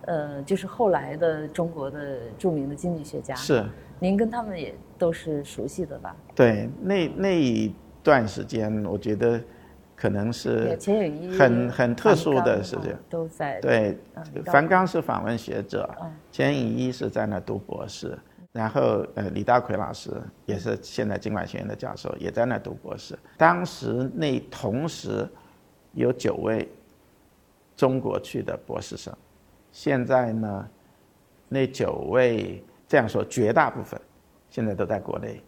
[0.07, 3.63] 呃，就是后来的中国的著名的经济学家，是
[3.99, 6.15] 您跟他们也都是熟悉的吧？
[6.33, 9.39] 对那那一段时间，我觉得
[9.97, 10.77] 可能是
[11.37, 12.97] 很很特殊的时间。
[13.09, 18.17] 都在对嗯，高樊纲是访问学者嗯，钱颖一是在那读博士，
[18.53, 20.09] 然后呃李大奎老师
[20.45, 23.19] 也是现在经管学院的教授，也在那读博士。
[23.37, 25.27] 当时那同时
[25.91, 26.69] 有九位
[27.75, 29.13] 中国去的博士生，
[29.77, 30.67] 现在呢
[31.47, 34.01] 那九位这样说，绝大部分
[34.49, 35.39] 现在都在国内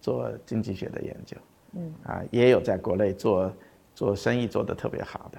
[0.00, 1.36] 做经济学的研究，
[1.72, 3.52] 嗯啊，也有在国内做
[3.92, 5.38] 做生意做得特别好的，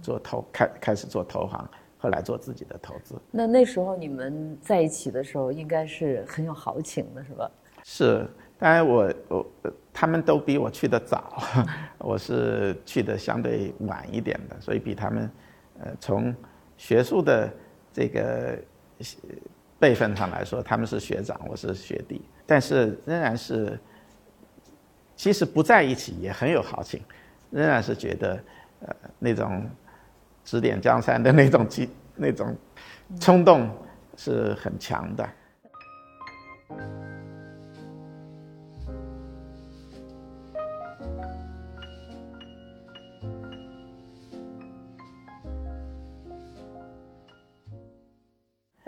[0.00, 3.14] 做投开开始做投行，后来做自己的投资。
[3.30, 7.50] 那那时候你们在一起的时候，应该是很有豪情的，是吧？
[7.84, 8.26] 是，
[8.58, 11.42] 当然我我呃他们都比我去的早，
[12.00, 15.30] 我是去的相对晚一点的，所以比他们
[15.80, 16.34] 呃从
[16.78, 17.52] 学术的
[17.92, 18.58] 这个
[19.78, 23.78] 辈分上来说，他们是学长，我是学弟，但是仍然是
[25.16, 27.02] 其实不在一起也很有豪情，
[27.50, 28.42] 仍然是觉得
[28.80, 29.68] 呃那种
[30.44, 32.56] 指点江山的那种激那种
[33.20, 33.70] 冲动
[34.16, 35.28] 是很强的。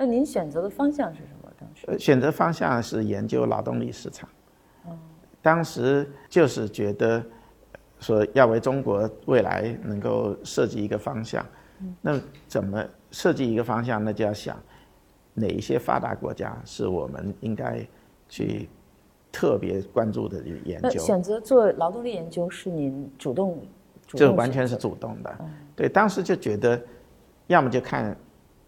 [0.05, 1.51] 那您选择的方向是什么？
[1.59, 4.29] 当时呃选择方向是研究劳动力市场。
[5.41, 7.17] 当时就是觉得
[7.73, 11.45] 呃说要为中国未来能够设计一个方向，
[12.03, 14.05] 那怎么设计一个方向？
[14.05, 14.59] 那就要想
[15.33, 17.87] 哪一些发达国家是我们应该
[18.29, 18.69] 去
[19.33, 20.91] 特别关注的研究。
[20.91, 23.59] 那选择做劳动力研究是您主动，
[24.07, 25.35] 主这完全是主动的。
[25.75, 26.79] 对，当时就觉得，
[27.47, 28.15] 要么就看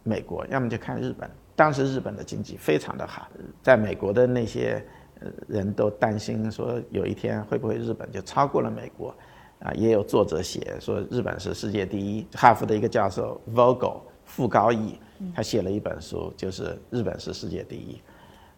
[0.06, 1.28] 美国，要么就看日本。
[1.54, 3.28] 当时日本的经济非常的好，
[3.62, 4.84] 在美国的那些
[5.20, 9.14] 呃人都担心说，有一天会不会日本就超过了美国？
[9.60, 12.26] 啊，也有作者写说日本是世界第一。
[12.34, 14.98] 哈佛的一个教授 Vogel 傅高义，
[15.34, 18.00] 他写了一本书，就是日本是世界第一。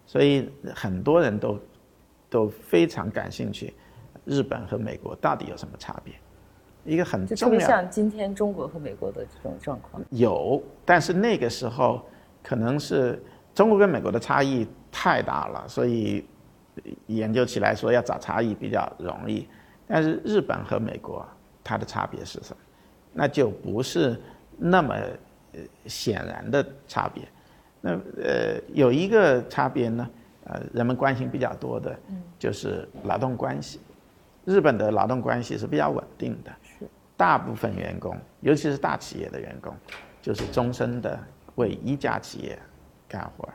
[0.04, 1.58] 所以很多人都
[2.28, 3.72] 都非常感兴趣，
[4.24, 6.14] 日本和美国到底有什么差别？
[6.85, 10.03] 一个很就特别重要像今天中国和美国的这种状况。
[10.11, 12.05] 有，但是那个时候
[12.43, 13.23] 可能是
[13.55, 16.25] 中国跟美国的差异太大了，所以
[17.07, 19.47] 研究起来说要找差异比较容易。
[19.87, 21.27] 但是日本和美国
[21.64, 22.57] 它的差别是什么？
[23.12, 24.21] 那就不是
[24.57, 24.95] 那么
[25.53, 27.23] 呃显然的差别。
[27.81, 30.09] 那呃有一个差别呢，
[30.45, 31.99] 呃人们关心比较多的，
[32.38, 33.81] 就是劳动关系。
[34.45, 36.67] 日本的劳动关系是比较稳定的，是
[37.18, 39.74] 大部分员工，尤其是大企业的员工，
[40.22, 41.18] 就是终身的
[41.57, 42.57] 为一家企业
[43.09, 43.46] 干活，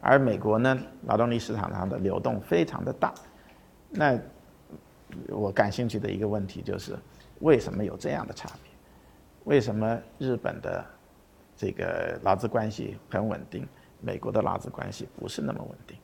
[0.00, 3.12] 而美国呢，劳动力市场上的流动非常的大。
[3.90, 4.16] 那
[5.28, 6.96] 我感兴趣的一个问题就是，
[7.40, 8.70] 为什么有这样的差别？
[9.44, 10.84] 为什么日本的
[11.56, 13.66] 这个劳资关系很稳定，
[14.00, 15.96] 美国的劳资关系不是那么稳定？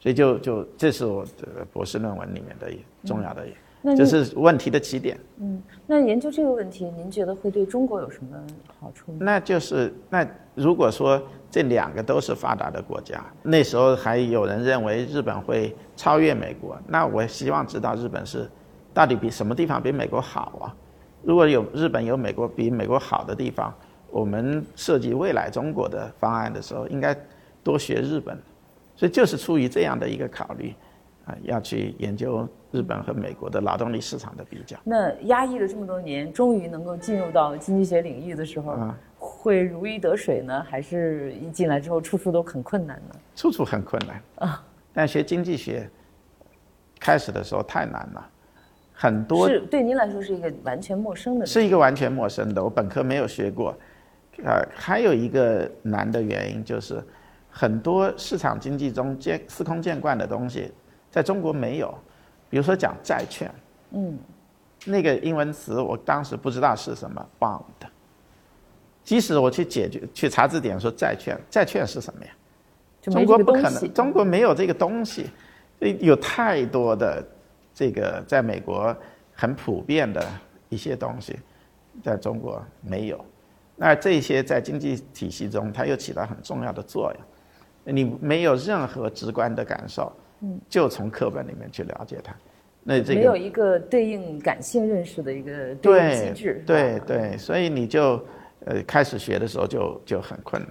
[0.00, 2.72] 所以就就这是我的博士论文里面的
[3.04, 3.46] 重要的，
[3.86, 5.14] 那这是问题的起点。
[5.36, 8.42] 嗯，那研究这个问题，您觉得会对中国有什么
[8.80, 9.18] 好处吗？
[9.20, 18.48] 那就是那如果说这两个都是发达的国家，那时候还有人认为日本会超越美国，那我希望知道日本是
[18.94, 20.74] 到底比什么地方比美国好啊？
[21.22, 23.74] 如果有日本有美国比美国好的地方，
[24.10, 27.14] 我们设计未来中国的方案的时候，应该
[27.62, 28.38] 多学日本。
[28.96, 30.72] 所以就是出于这样的一个考虑，
[31.26, 34.76] 啊，要去研究日本和美国的劳动力市场的比较。
[34.82, 43.14] 那压抑了这么多年，终于能够进入到经济学领域的时候，啊会如鱼得水呢，还是一进来之后处处都很困难呢？
[43.36, 44.66] 处处很困难啊。
[44.92, 45.88] 但学经济学
[46.98, 48.28] 开始的时候太难了，
[48.92, 53.72] 很多是对您来说是一个完全陌生的，是一个完全陌生的，我本科没有学过。
[54.44, 57.00] 呃，还有一个难的原因就是，
[57.48, 60.72] 很多市场经济中见司空见惯的东西，
[61.08, 61.96] 在中国没有。
[62.54, 63.52] 比如说讲债券，
[63.90, 64.16] 嗯，
[64.84, 67.64] 那个英文词我当时不知道是什么 bond。
[69.02, 72.30] 即使我去解决去查字典说债券，债券是什么呀？
[73.02, 75.28] 中国不可能，中国没有这个东西，
[75.98, 77.26] 有太多的
[77.74, 78.96] 这个在美国
[79.34, 80.24] 很普遍的
[80.68, 81.36] 一些东西，
[82.04, 83.24] 在中国没有。
[83.74, 87.94] 那这些在经济体系中，它又起到很重要的作用。
[87.96, 90.60] 你没有任何直观的感受，嗯。
[90.68, 92.34] 就从课本里面去了解它。
[92.82, 98.22] 那这个没有一个对应感性认识的一个对应机对制，对对，所以你就
[98.66, 100.70] 呃开始学的时候就就很困难。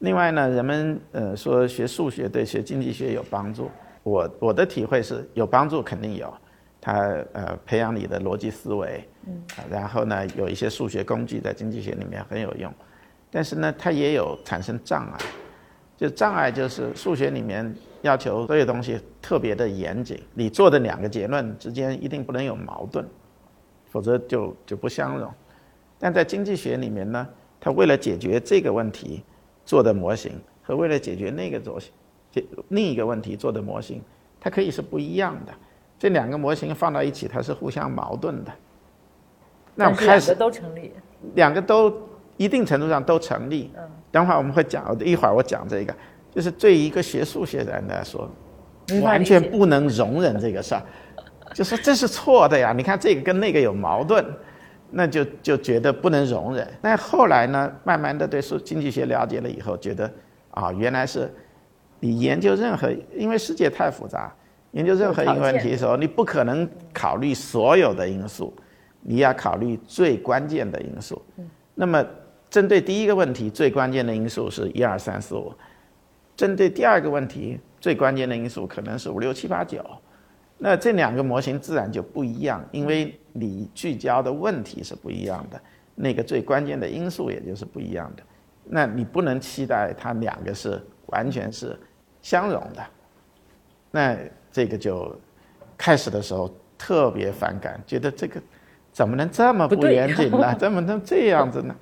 [0.00, 3.70] 另外呢，人们呃说学数学对学经济学有帮助，
[4.02, 6.32] 我我的体会是有帮助，肯定有，
[6.80, 6.94] 它
[7.32, 12.72] 呃培养你的逻辑思维，嗯，然后呢有一些数学工具在经济学里面很有用，
[13.30, 15.18] 但是呢它也有产生障碍，
[15.96, 17.72] 就障碍就是数学里面
[18.02, 23.04] 要求这些东西特别的严谨，你做的两个结论之间一定不能有矛盾，
[23.90, 25.32] 否则就就不相容。
[25.98, 27.26] 但在经济学里面呢，
[27.60, 29.22] 他为了解决这个问题
[29.64, 30.32] 做的模型，
[30.62, 31.92] 和为了解决那个模型
[32.30, 34.00] 解另一个问题做的模型，
[34.40, 35.52] 它可以是不一样的。
[35.98, 38.52] 这两个模型放到一起，它是互相矛盾的。
[39.74, 40.92] 那我们开始两个都成立，
[41.34, 41.92] 两个都
[42.36, 43.72] 一定程度上都成立。
[43.76, 45.94] 嗯等会儿我们会讲，一会儿我讲这个，
[46.34, 48.30] 就是对一个学数学的人来说，
[49.02, 50.82] 完全不能容忍这个事儿，
[51.54, 52.72] 就说这是错的呀！
[52.76, 54.24] 你看这个跟那个有矛盾，
[54.90, 56.66] 那就就觉得不能容忍。
[56.80, 60.10] 但后来呢，慢慢的对数经济学了解了以后，觉得
[60.50, 61.32] 啊，原来是
[62.00, 64.32] 你研究任何，因为世界太复杂，
[64.72, 68.54] 研究任何一个问题的时候，你不可能考虑所有的因素，
[69.00, 71.20] 你要考虑最关键的因素。
[71.74, 72.04] 那么
[72.50, 75.52] 针对第一个问题，最关键的因素是一二三四五；
[76.38, 79.84] 针对第二个问题，最关键的因素可能是五六七八九。
[80.56, 85.60] 那这两个模型自然就不一样，因为你聚焦的问题是不一样的，
[85.96, 88.22] 那个最关键的因素也就是不一样的。
[88.62, 91.76] 那你不能期待它两个是完全是
[92.22, 92.86] 相容的。
[93.90, 94.16] 那
[94.52, 95.12] 这个就
[95.76, 98.40] 开始的时候特别反感，觉得这个
[98.92, 100.54] 怎么能这么不严谨呢？
[100.56, 101.74] 怎么能这样子呢？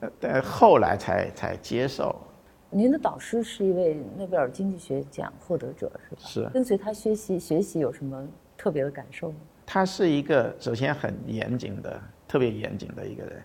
[0.00, 2.14] 呃但后来才才接受，
[2.70, 6.22] 您的导师是一位诺贝尔经济学奖获得者，是吧？
[6.22, 9.36] 是跟随他学习学习有什么特别的感受吗？
[9.66, 13.42] 他是一个首先很严谨的、特别严谨的一个人。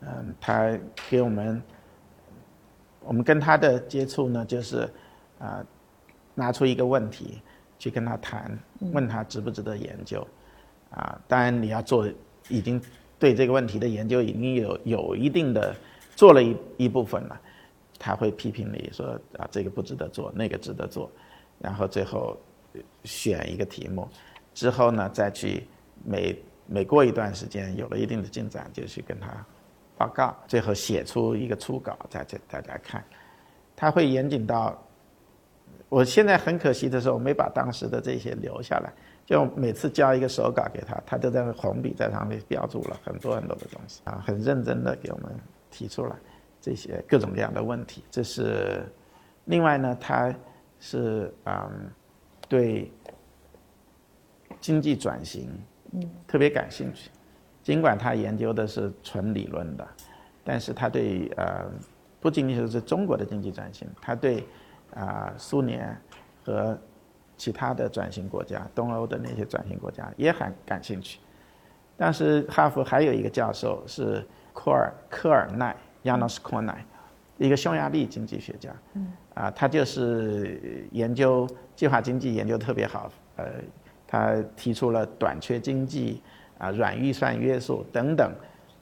[0.00, 0.78] 嗯，他
[1.10, 1.62] 给我们，
[3.00, 4.88] 我们跟他的接触呢，就是
[5.38, 5.64] 啊、
[6.34, 7.42] 拿出一个问题
[7.78, 8.58] 去跟他谈，
[8.92, 10.26] 问他值不值得研究。
[10.90, 12.08] 啊，当然你要做，
[12.48, 12.80] 已经
[13.18, 15.74] 对这个问题的研究已经有有一定的
[16.14, 17.40] 做了一一部分了，
[18.04, 21.10] 他会批评你说啊这个不值得做，那个值得做，
[21.58, 22.36] 然后最后
[23.04, 24.06] 选一个题目，
[24.52, 25.66] 之后呢再去
[26.04, 29.28] 每每过一段时间有了一定的进展，就去跟他
[29.96, 33.02] 报告，最后写出一个初稿再再大家看，
[33.74, 34.78] 他会严谨到。
[35.88, 38.92] 我现在很可惜的是，我没把当时的这些留下来。
[39.24, 45.34] 就每次交一个手稿给他，他都在红笔在上面标注了很多很多的东西啊，很认真的给我们
[45.70, 46.14] 提出来
[46.64, 48.02] 这些各种各样的问题。
[48.10, 48.86] 这是
[49.44, 50.34] 另外呢，他
[50.80, 51.90] 是嗯
[52.48, 52.90] 对
[54.60, 55.50] 经济转型
[55.92, 57.10] 嗯特别感兴趣，
[57.62, 59.86] 尽管他研究的是纯理论的，
[60.42, 61.70] 但是他对呃
[62.18, 64.46] 不仅仅是中国的经济转型，他对
[64.94, 65.94] 啊、苏联
[66.44, 66.78] 和
[67.36, 71.18] 其他的转型国家，东欧的那些转型国家也很感兴趣。
[71.96, 76.74] 但是哈佛还有一个教授是库尔科尔奈 （Janos k o r n
[77.38, 78.70] 一个匈牙利经济学家。
[78.92, 79.12] 嗯。
[79.34, 83.10] 啊，他就是研究计划经济研究特别好。
[83.36, 83.46] 呃，
[84.06, 86.22] 他提出了短缺经济、
[86.58, 88.32] 啊软预算约束等等，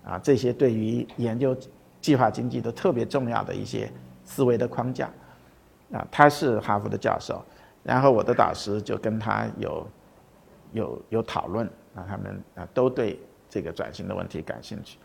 [0.04, 1.56] 啊这些对于研究
[2.02, 3.90] 计划经济都特别重要的一些
[4.24, 5.10] 思维的框架。
[5.90, 7.42] 啊，他是哈佛的教授，
[7.82, 9.86] 然后我的导师就跟他有
[10.72, 13.18] 有有讨论，啊，他们啊都对
[13.48, 14.98] 这个转型的问题感兴趣，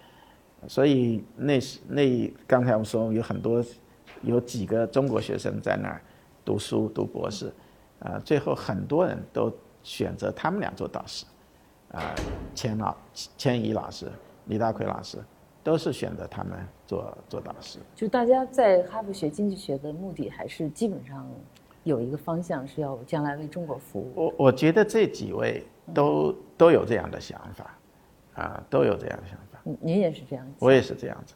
[0.65, 3.63] 所以那时那刚才我们说有很多
[4.21, 6.01] 有几个中国学生在那儿
[6.43, 7.53] 读书读博士，
[7.99, 9.53] 呃，最后很多人都
[9.83, 11.25] 选择他们俩做导师，
[11.91, 12.15] 啊，
[12.55, 12.95] 钱老
[13.37, 14.07] 钱怡老师、
[14.45, 15.19] 李大奎老师，
[15.63, 16.53] 都是选择他们
[16.85, 17.79] 做做导师。
[17.95, 21.29] 就大家在哈佛学经济学的目的，还是基本上
[21.83, 24.11] 有一个方向，是要将来为中国服务。
[24.15, 27.77] 我我觉得这几位都都有这样的想法，
[28.33, 29.46] 啊，都有这样的想法。
[29.67, 30.55] 嗯您也是这样想？
[30.59, 31.35] 我也是这样子。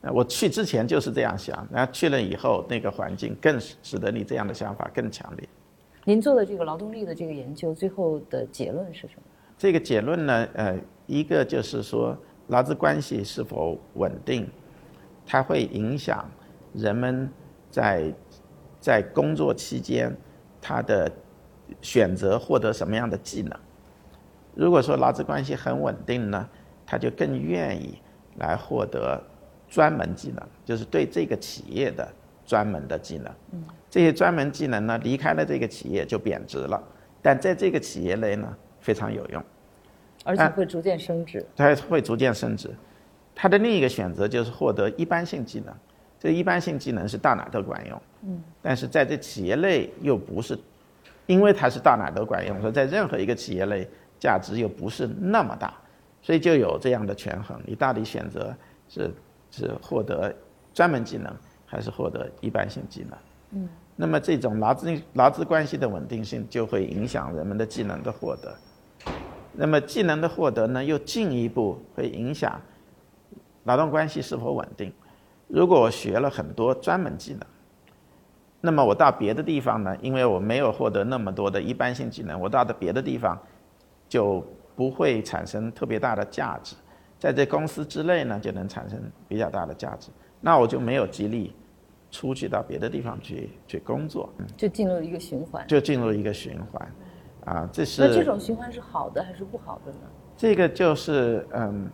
[0.00, 5.48] 那我去之前就是这样想，然后去了以后，那个环境更使得你这样的想法更强烈。
[6.04, 9.22] 您做的这个劳动力的这个研究，最后的结论是什么？
[9.58, 12.16] 这个结论呢，呃，一个就是说
[12.48, 14.48] 劳资关系是否稳定，
[15.26, 16.24] 它会影响
[16.72, 17.28] 人们
[17.70, 18.14] 在
[18.78, 20.14] 在工作期间
[20.60, 21.10] 他的
[21.80, 23.58] 选择获得什么样的技能。
[24.54, 26.48] 如果说劳资关系很稳定呢，
[26.86, 27.98] 他就更愿意
[28.36, 29.20] 来获得
[29.68, 32.08] 专门技能，就是对这个企业的
[32.46, 33.30] 专门的技能。
[33.90, 36.82] 这些专门技能呢，离开了这个企业就贬值了，
[37.20, 39.42] 但在这个企业内呢，非常有用。
[40.24, 41.44] 而且会逐渐升值。
[41.54, 42.68] 它会逐渐升值。
[43.34, 45.74] 它的另一个选择就是获得一般性技能，
[46.18, 48.02] 这一般性技能是到哪都管用。
[48.22, 48.42] 嗯。
[48.60, 50.58] 但是在这企业内又不是，
[51.26, 53.86] 因为它是到哪都管用，所以在任何一个企业内
[54.18, 55.72] 价值又不是那么大，
[56.26, 58.52] 所以就有这样的权衡：你到底选择
[58.88, 59.14] 是
[59.48, 60.34] 是获得
[60.74, 61.32] 专门技能，
[61.64, 63.18] 还是获得一般性技能？
[63.52, 63.68] 嗯。
[63.94, 68.52] 那么这种劳资劳资关系的稳定性就会影响人们的技能的获得。
[69.52, 72.60] 那么技能的获得呢，又进一步会影响
[73.62, 74.92] 劳动关系是否稳定。
[75.46, 77.42] 如果我学了很多专门技能，
[78.60, 83.38] 那么我到别的地方呢，因为我没有获得那么多的一般性技能，我到的别的地方
[84.08, 84.44] 就
[84.76, 86.76] 不会产生特别大的价值，
[87.18, 90.10] 在这公司之内呢，就能产生比较大的价值，
[90.40, 91.52] 那我就没有激励
[92.10, 95.66] 出去到别的地方去去工作，就进入一个循环。
[95.66, 96.92] 就进入一个循环。
[97.46, 99.98] 啊，这是那这种循环是好的还是不好的呢？
[100.36, 101.88] 这个就是嗯，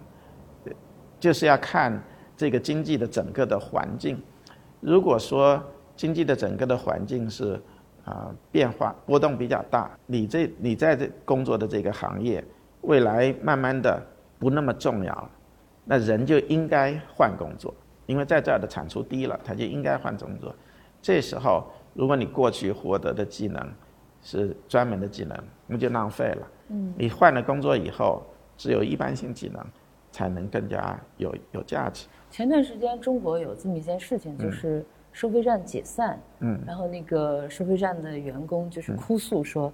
[1.20, 2.02] 就是要看
[2.36, 4.20] 这个经济的整个的环境。
[4.80, 5.62] 如果说
[5.94, 7.60] 经济的整个的环境是
[8.04, 12.42] 啊变化波动比较大，你这你在这工作的这个行业，
[12.82, 14.00] 未来慢慢的
[14.38, 15.30] 不那么重要了，
[15.84, 17.74] 那人就应该换工作，
[18.06, 20.54] 因为在这儿的产出低了，他就应该换工作。
[21.00, 21.64] 这时候，
[21.94, 23.66] 如果你过去获得的技能，
[24.20, 26.48] 是专门的技能，那就浪费了。
[26.68, 28.22] 嗯，你换了工作以后，
[28.56, 29.64] 只有一般性技能，
[30.12, 32.06] 才能更加有有价值。
[32.30, 39.72] 前段时间中国有这么一件事情，就是收费站解散，嗯，然后那个收费站的员工就是哭诉说，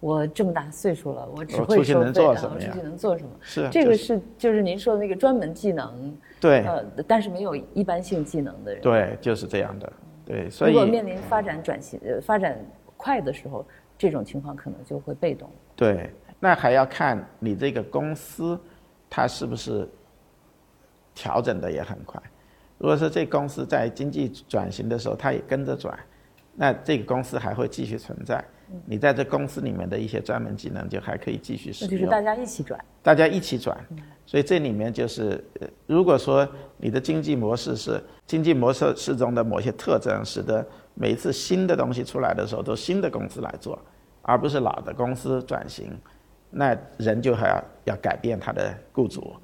[0.00, 2.12] 我这么大岁数了，我只会收费，我出去能
[2.96, 3.30] 做什么？
[3.40, 9.92] 是这个是就是您说的那个专门技能，对，呃，但是没有一般性技能的人，对，就是这样的，
[10.24, 12.58] 对，所以如果面临发展转型、呃发展
[12.96, 13.64] 快的时候。
[14.00, 15.46] 这种情况可能就会被动。
[15.76, 18.58] 对，那还要看你这个公司，
[19.10, 19.86] 它是不是
[21.14, 22.18] 调整的也很快。
[22.78, 25.98] 如果说这公司在经济转型的时候，它也跟着转，
[26.54, 28.42] 那这个公司还会继续存在。
[28.86, 31.92] 你在这公司里面的一些专门技能就还可以继续使用。
[31.92, 32.84] 那就是大家一起转。
[33.02, 33.78] 大家一起转，
[34.26, 35.42] 所以这里面就是，
[35.86, 36.46] 如果说
[36.76, 40.64] 你的经济模式是经济模式式中的某些特征，使得
[40.94, 43.78] 每一次新的东西出来的时候，都新的公司来做。
[44.22, 45.98] 而不是老的公司转型，
[46.50, 49.34] 那人就还要要改变他的雇主，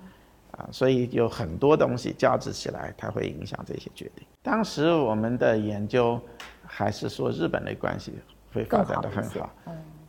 [0.50, 4.26] 啊，所以有很多东西交织起来，它会影响这些决定。
[4.42, 6.20] 当时我们的研究
[6.62, 8.12] 还是说日本的关系
[8.56, 9.50] 会发展的很好，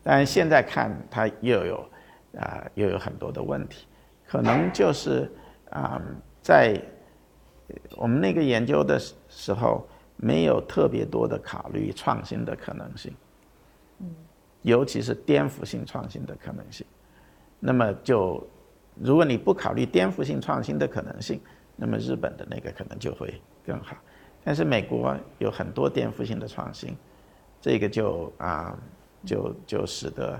[0.01, 1.89] 但现在看它又有
[2.37, 3.85] 啊又有很多的问题，
[4.25, 5.29] 可能就是
[5.69, 6.01] 啊
[6.41, 6.81] 在
[7.97, 9.85] 我们那个研究的时候
[10.15, 13.13] 没有特别多的考虑创新的可能性。
[14.63, 16.85] 尤其是颠覆性创新的可能性，
[17.59, 18.45] 那么就
[18.95, 21.39] 如果你不考虑颠覆性创新的可能性，
[21.75, 23.95] 那么日本的那个可能就会更好。
[24.43, 26.97] 但是美国有很多颠覆性的创新，
[27.61, 28.77] 这个就啊
[29.25, 30.39] 就就使得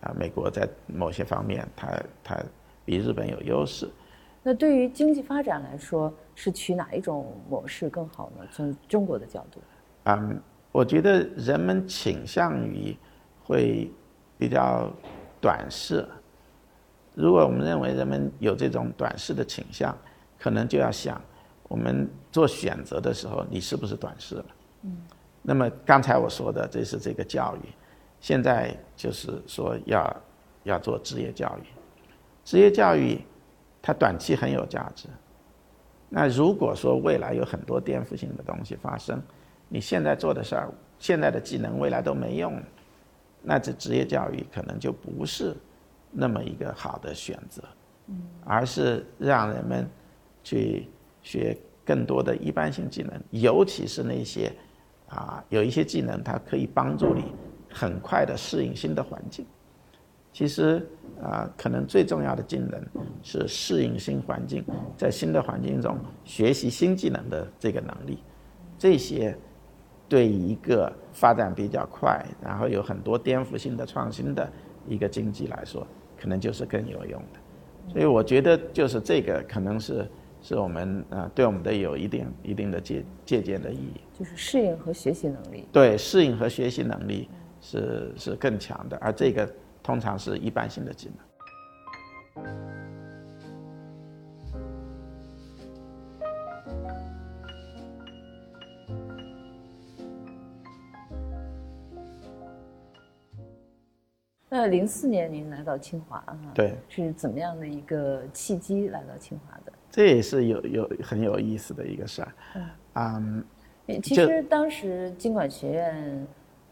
[0.00, 2.36] 啊美国在某些方面它它
[2.84, 3.88] 比日本有优势。
[4.42, 8.46] 那对于经济发展来说，是取哪一种模式更好呢？
[8.52, 9.60] 从中国的角度，
[10.04, 10.40] 嗯，
[10.72, 12.96] 我觉得人们倾向于。
[13.46, 13.92] 会
[14.38, 14.90] 比较
[15.38, 16.08] 短视。
[17.14, 19.94] 如果我们认为人们有这种短视的倾向，
[20.38, 21.20] 可能就要想，
[21.68, 24.46] 我们做选择的时候，你是不是短视了？
[24.84, 24.96] 嗯。
[25.46, 27.68] 那么刚才我说的，这是这个教育，
[28.18, 30.22] 现在就是说要
[30.62, 31.66] 要做职业教育，
[32.44, 33.20] 职业教育
[33.82, 35.06] 它短期很有价值。
[36.08, 39.20] 那如果说未来有很多颠覆性的东西发生，
[39.68, 42.58] 你现在做的事儿，现在的技能未来都没用。
[43.42, 45.54] 那这职业教育可能就不是
[46.10, 47.62] 那么一个好的选择，
[48.46, 49.86] 而是让人们
[50.42, 50.88] 去
[51.22, 54.50] 学更多的一般性技能，尤其是那些
[55.08, 57.24] 啊有一些技能它可以帮助你
[57.70, 59.46] 很快的适应新的环境。
[60.32, 60.84] 其实
[61.22, 62.84] 啊，可能最重要的技能
[63.22, 64.64] 是适应新环境，
[64.96, 68.18] 在新的环境中学习新技能的这个能力，
[68.76, 69.38] 这些
[70.08, 74.52] 对一个发展比较快，然后有很多颠覆性的创新的
[74.88, 75.86] 一个经济来说，
[76.20, 77.92] 可能就是更有用的。
[77.92, 80.10] 所以我觉得，就是这个可能是
[80.44, 84.00] 是我们啊，对我们的有一定一定的借借鉴的意义。
[84.16, 85.66] 就是适应和学习能力。
[85.72, 87.28] 对，适应和学习能力
[87.60, 89.50] 是是更强的，而这个。
[89.86, 92.44] 通常是一般性的技能。
[104.48, 106.38] 那零四年您来到清华啊？
[106.54, 109.63] 对，是怎么样的一个契机来到清华的？
[109.94, 112.32] 这也是有有很有意思的一个事儿。
[112.94, 113.44] 嗯，
[114.02, 116.26] 其实当时经管学院。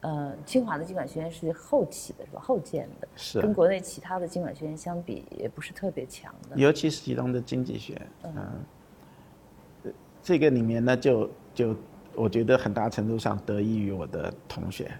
[0.04, 2.40] 呃，清华的经管学院是后起的，是吧？
[2.40, 6.56] 后建的，是跟国内其他的经管学院相比，也不是特别强的。
[6.56, 11.76] 尤其是其中的经济学，嗯，这个里面呢，就就
[12.16, 14.90] 我觉得很大程度上得益于我的同学。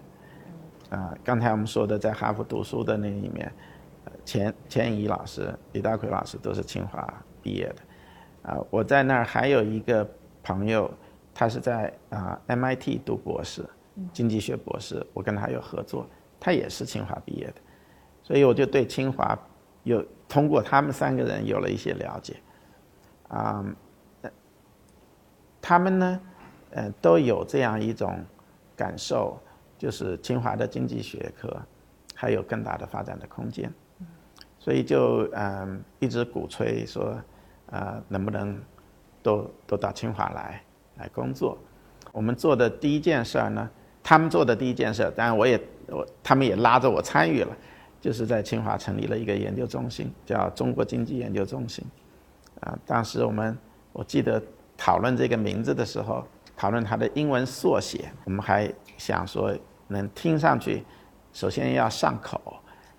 [0.90, 3.52] 啊，刚才我们说的在哈佛读书的那里面，
[4.24, 7.12] 钱钱怡老师、李大奎老师都是清华
[7.42, 7.76] 毕业的。
[8.43, 10.09] 啊，我在那儿还有一个
[10.43, 10.90] 朋友，
[11.34, 13.64] 他是在啊 MIT 读博士。
[14.11, 16.07] 经济学博士，我跟他有合作，
[16.40, 17.55] 他也是清华毕业的，
[18.22, 19.38] 所以我就对清华
[19.82, 22.36] 有通过他们三个人有了一些了解，
[23.28, 23.62] 啊，
[25.61, 26.20] 他们呢，
[26.70, 28.18] 呃，都有这样一种
[28.74, 29.38] 感受，
[29.76, 31.55] 就是清华的经济学科
[32.14, 33.70] 还有更大的发展的空间，
[34.59, 37.14] 所以就嗯一直鼓吹说，
[37.72, 38.56] 啊，能不能
[39.22, 40.62] 都都到清华来
[40.98, 41.58] 来工作？
[42.12, 43.68] 我们做的第一件事儿呢。
[44.04, 45.56] 他们做的第一件事，当然我也
[45.86, 47.56] 我他们也拉着我参与了，
[48.00, 51.84] 就是在清华成立了一个研究中心，叫中国经济研究中心。
[52.62, 53.56] 啊，当时我们
[53.92, 54.42] 我记得
[54.76, 58.68] 讨论这个名字的时候，讨论它的英文缩写，我们还
[58.98, 59.56] 想说
[59.86, 60.82] 能听上去，
[61.32, 62.56] 首先要上口，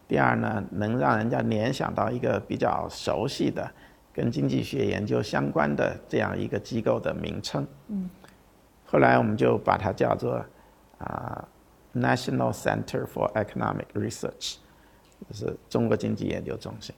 [0.07, 3.69] 第二呢能让人家联想到一个比较熟悉的
[4.14, 7.68] 跟经济学研究相关的这样一个机构的名称。
[7.88, 8.09] 嗯。
[8.86, 10.45] 后来我们就把它叫做。
[10.99, 11.45] 啊
[11.93, 14.55] ，National Center for Economic Research，
[15.28, 16.95] 就是中国经济研究中心，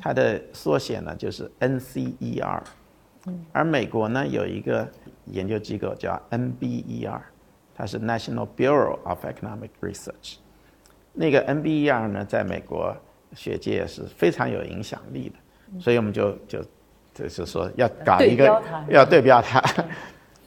[0.00, 2.62] 它的缩写呢就是 NCER，
[3.50, 4.88] 而美国呢有一个
[5.24, 7.20] 研究机构叫 NBER，
[7.74, 10.36] 它是 National Bureau of Economic Research，
[11.12, 12.96] 那个 NBER 呢在美国
[13.34, 15.34] 学界是非常有影响力的，
[15.78, 16.64] 所以我们就就
[17.14, 19.62] 就是说要搞一个要对标它。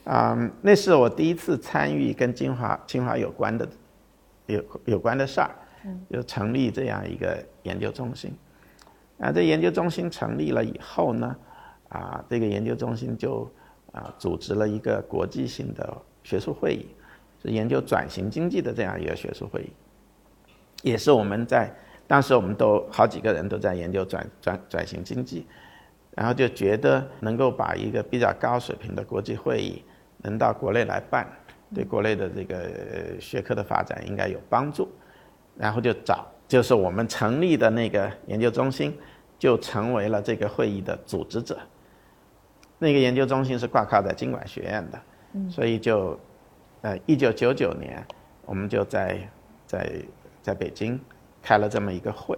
[0.04, 3.68] 啊， 那是我第一次参与跟清华清华有关的
[4.46, 5.50] 有有关的事儿，
[6.10, 8.30] 就成立这样一个研究中心。
[9.18, 11.36] 啊，这研究中心成立了以后呢，
[11.88, 13.50] 啊，这个研究中心就
[13.92, 16.88] 啊组织了一个国际性的学术会议，
[17.42, 19.70] 是研究转型经济的这样一个学术会议，
[20.82, 21.72] 也是我们在
[22.06, 25.46] 当时我们都好几个人都在研究转转转型经济，
[26.14, 29.82] 然后就觉得能够把一个比较高水平的国际会议。
[30.18, 31.26] 能到国内来办，
[31.74, 34.88] 对国内的这个学科的发展应该有帮助。
[35.54, 38.96] 然后就找，就是我们成立的那个研究中心，
[39.38, 41.58] 就成为了这个会议的组织者。
[42.78, 44.98] 那个研究中心是挂靠在经管学院的，
[45.50, 46.18] 所以就，
[46.80, 48.02] 呃，一九九九年，
[48.46, 49.18] 我们就在
[49.66, 49.92] 在
[50.42, 50.98] 在北京
[51.44, 52.36] 开了这么一个会。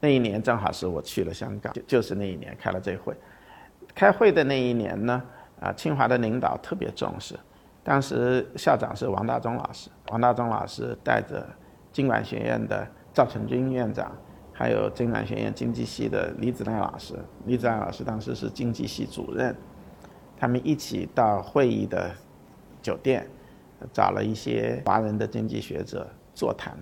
[0.00, 3.14] 那一年正好是我去了香港，就就是那一年开了这会。
[3.94, 5.22] 开会的那一年呢？
[5.60, 7.38] 啊，清华的领导特别重视，
[7.84, 11.46] 当时校长是王大中老师，王大中老师带着
[11.92, 12.84] 经管学院的
[13.14, 14.10] 赵成军院长，
[14.52, 17.14] 还有经管学院经济系的李子奈老师，
[17.46, 19.54] 李子奈老师当时是经济系主任，
[20.36, 22.10] 他们一起到会议的
[22.82, 23.24] 酒店，
[23.92, 26.76] 找了一些华人的经济学者座谈，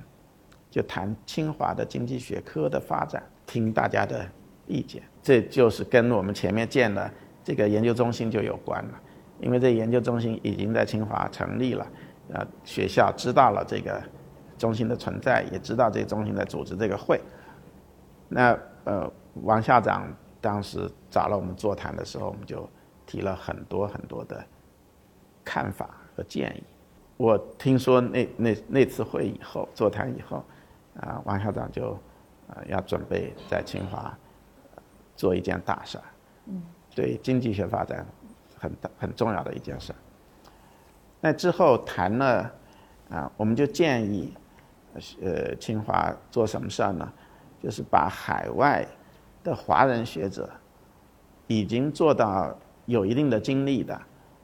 [0.70, 4.24] 就谈清华的经济学科的发展，听大家的
[4.66, 7.10] 意见，这就是跟我们前面建的。
[7.42, 9.00] 这个研究中心就有关了，
[9.40, 11.86] 因为这研究中心已经在清华成立了，
[12.34, 14.00] 呃，学校知道了这个
[14.58, 17.18] 中心的存在，也知道这个中心在组织这个会。
[18.28, 19.10] 那呃，
[19.42, 20.06] 王校长
[20.40, 22.68] 当时找了我们座谈的时候，我们就
[23.06, 24.44] 提了很多很多的
[25.42, 26.62] 看法和建议。
[27.16, 30.44] 我听说那那那次会以后座谈以后，
[30.98, 31.92] 啊，王校长就
[32.48, 34.16] 啊要准备在清华
[35.14, 36.04] 做一件大事儿，
[36.46, 36.62] 嗯，
[36.94, 38.04] 对经济学发展
[38.58, 39.96] 很大很重要的一件事儿。
[41.20, 42.52] 那之后谈了
[43.10, 44.34] 啊，我们就建议
[45.22, 47.12] 呃清华做什么事儿呢？
[47.62, 48.86] 就是把海外
[49.44, 50.48] 的华人学者
[51.46, 54.00] 已经做到有一定的经历的。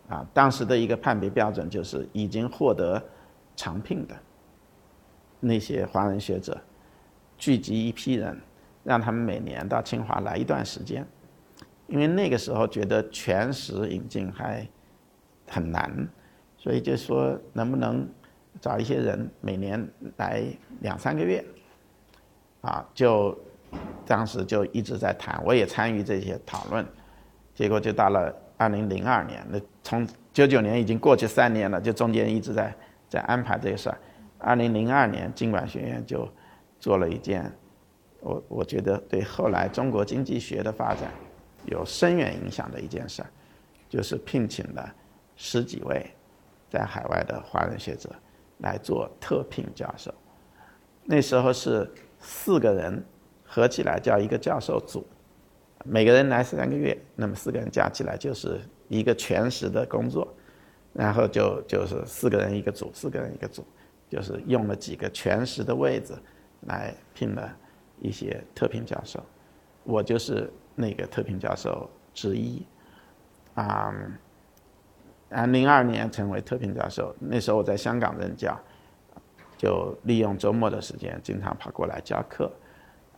[0.09, 3.03] 啊，当时的一个判别标准就是已经获得
[3.57, 4.15] 长聘的
[5.41, 6.57] 那些华人学者，
[7.37, 8.39] 聚集一批人，
[8.85, 11.07] 让他们每年到清华来一段时间，
[11.87, 14.67] 因为那个时候觉得全时引进还
[15.49, 16.09] 很难，
[16.57, 18.09] 所以就说能不能
[18.61, 20.43] 找一些人每年来
[20.81, 21.45] 两三个月，
[22.61, 23.37] 啊，就
[24.07, 26.85] 当时就一直在谈，我也参与这些讨论，
[27.55, 28.35] 结果就到了。
[28.59, 32.75] 二零零二年，那从九九年已经过去三年了，就中间一直在
[33.07, 33.99] 在安排这个事儿。
[34.47, 36.29] 二零零二年，经管学院就
[36.79, 37.53] 做了一件，
[38.21, 41.11] 我我觉得对后来中国经济学的发展
[41.65, 43.31] 有深远影响的一件事儿，
[43.89, 44.95] 就是聘请了
[45.35, 46.09] 十几位
[46.71, 48.09] 在海外的华人学者
[48.59, 50.15] 来做特聘教授。
[51.03, 53.05] 那时候是四个人
[53.43, 55.05] 合起来叫一个教授组。
[55.85, 60.33] 每个人来三个月，那么四个人加起来就是一个全时的工作，
[60.93, 63.65] 然后就就是四个人一个组，四个人一个组，
[64.09, 66.15] 就是用了几个全时的位置
[66.63, 67.57] 来聘了
[68.01, 69.21] 一些特聘教授，
[69.85, 72.65] 我就是那个特聘教授之一，
[73.55, 73.95] 啊，
[75.31, 78.59] 啊，零二年成为特聘教授，那时候我在香港任教，
[79.57, 82.53] 就利用周末的时间经常跑过来教课，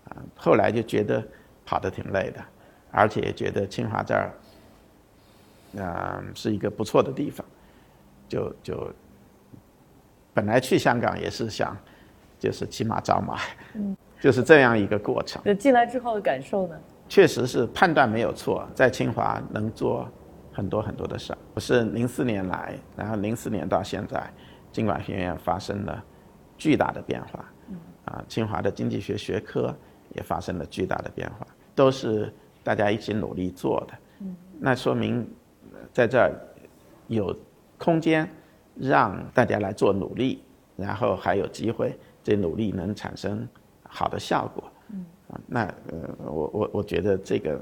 [0.04, 1.26] 啊，后来就觉得
[1.64, 2.44] 跑得挺累的。
[2.90, 4.32] 而且也觉得清华这儿，
[5.74, 7.46] 嗯，是一个不错的地方，
[8.26, 8.90] 就就
[10.38, 11.76] 本来去香港也是想，
[12.38, 13.40] 就是骑马找马，
[13.74, 15.42] 嗯，就是这样一个过程。
[15.44, 16.78] 那进来之后的感受呢？
[17.08, 20.08] 确实是判断没有错，在清华能做
[20.52, 21.38] 很多很多的事儿。
[21.54, 24.32] 我是零四年来，然后零四年到现在，
[24.70, 26.04] 经管学院发生了
[26.56, 27.44] 巨大的变化，
[28.04, 29.76] 啊，清华的经济学学科
[30.14, 32.32] 也发生了巨大的变化，都是。
[32.64, 33.94] 大家一起努力做的，
[34.60, 35.26] 那说明
[35.90, 36.30] 在这儿
[37.06, 37.34] 有
[37.78, 38.28] 空间
[38.80, 40.42] 让大家来做努力，
[40.76, 43.46] 然后还有机会，这努力能产生
[43.88, 44.64] 好的效果。
[45.30, 47.60] 啊，那呃，我我我觉得这个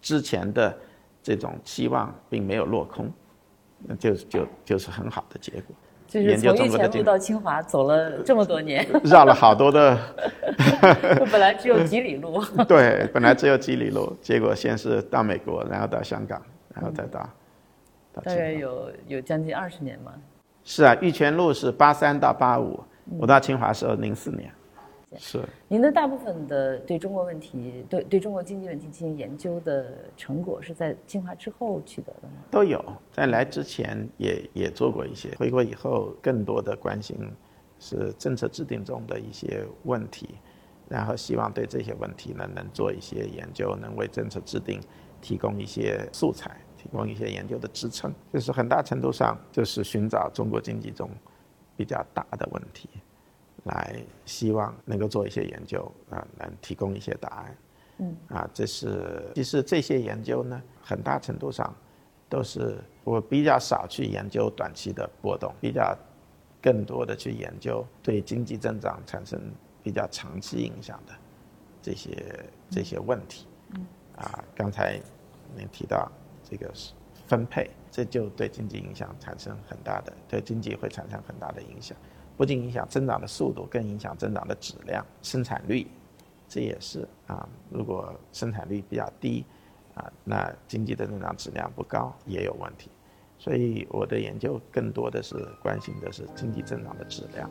[0.00, 0.76] 之前的
[1.22, 3.10] 这种期望并没有落空，
[3.84, 5.74] 那就就就是很好的结果。
[6.06, 9.98] 就是从一前路到清华走了这么多年，绕了好多的。
[11.32, 12.40] 本来只有几里路。
[12.68, 16.40] 对，本来只有几里路，结果先是到美国，然后到香港，
[16.72, 17.28] 然后再到。
[18.22, 20.12] 大概有有将近二十年嘛。
[20.64, 22.80] 是啊，玉泉路是八三到八五，
[23.18, 24.50] 我到清华时候零四年。
[25.18, 29.86] 是，您的大部分的对中国问题、对对中国经济问题进行研究的
[30.16, 32.34] 成果是在清华之后取得的吗？
[32.50, 37.16] 都有，在来之前也也做过一些，回国以后更多的关心
[37.78, 40.34] 是政策制定中的一些问题，
[40.88, 44.80] 然后希望对这些问题呢能做一些研究，能为政策制定
[45.22, 46.50] 提供一些素材，
[46.86, 51.10] 提供一些研究的支撑，就是很大程度上就是寻找中国经济中
[51.76, 52.88] 比较大的问题。
[53.64, 57.56] 来，希望能够做一些研究啊，能提供一些答案。
[57.98, 61.74] 嗯，啊，这是其实这些研究呢，很大程度上
[62.28, 65.96] 都是我比较少去研究短期的波动，比较
[66.62, 69.40] 更多的去研究对经济增长产生
[69.82, 71.12] 比较长期影响的
[71.82, 73.48] 这些这些问题。
[73.74, 73.84] 嗯，
[74.18, 75.00] 啊，刚才
[75.56, 76.08] 您提到
[76.48, 76.72] 这个
[77.26, 81.96] 分配，这就对经济影响产生很大的，对经济会产生很大的影响。
[82.36, 85.86] 不仅影响增长的速度，更影响增长的质量、生产率，
[86.48, 87.48] 这也是啊。
[87.70, 89.44] 如果生产率比较低，
[89.94, 92.90] 啊，那经济的增长质量不高也有问题。
[93.38, 97.50] 所以我的研究更多的是关心的是经济增长的质量。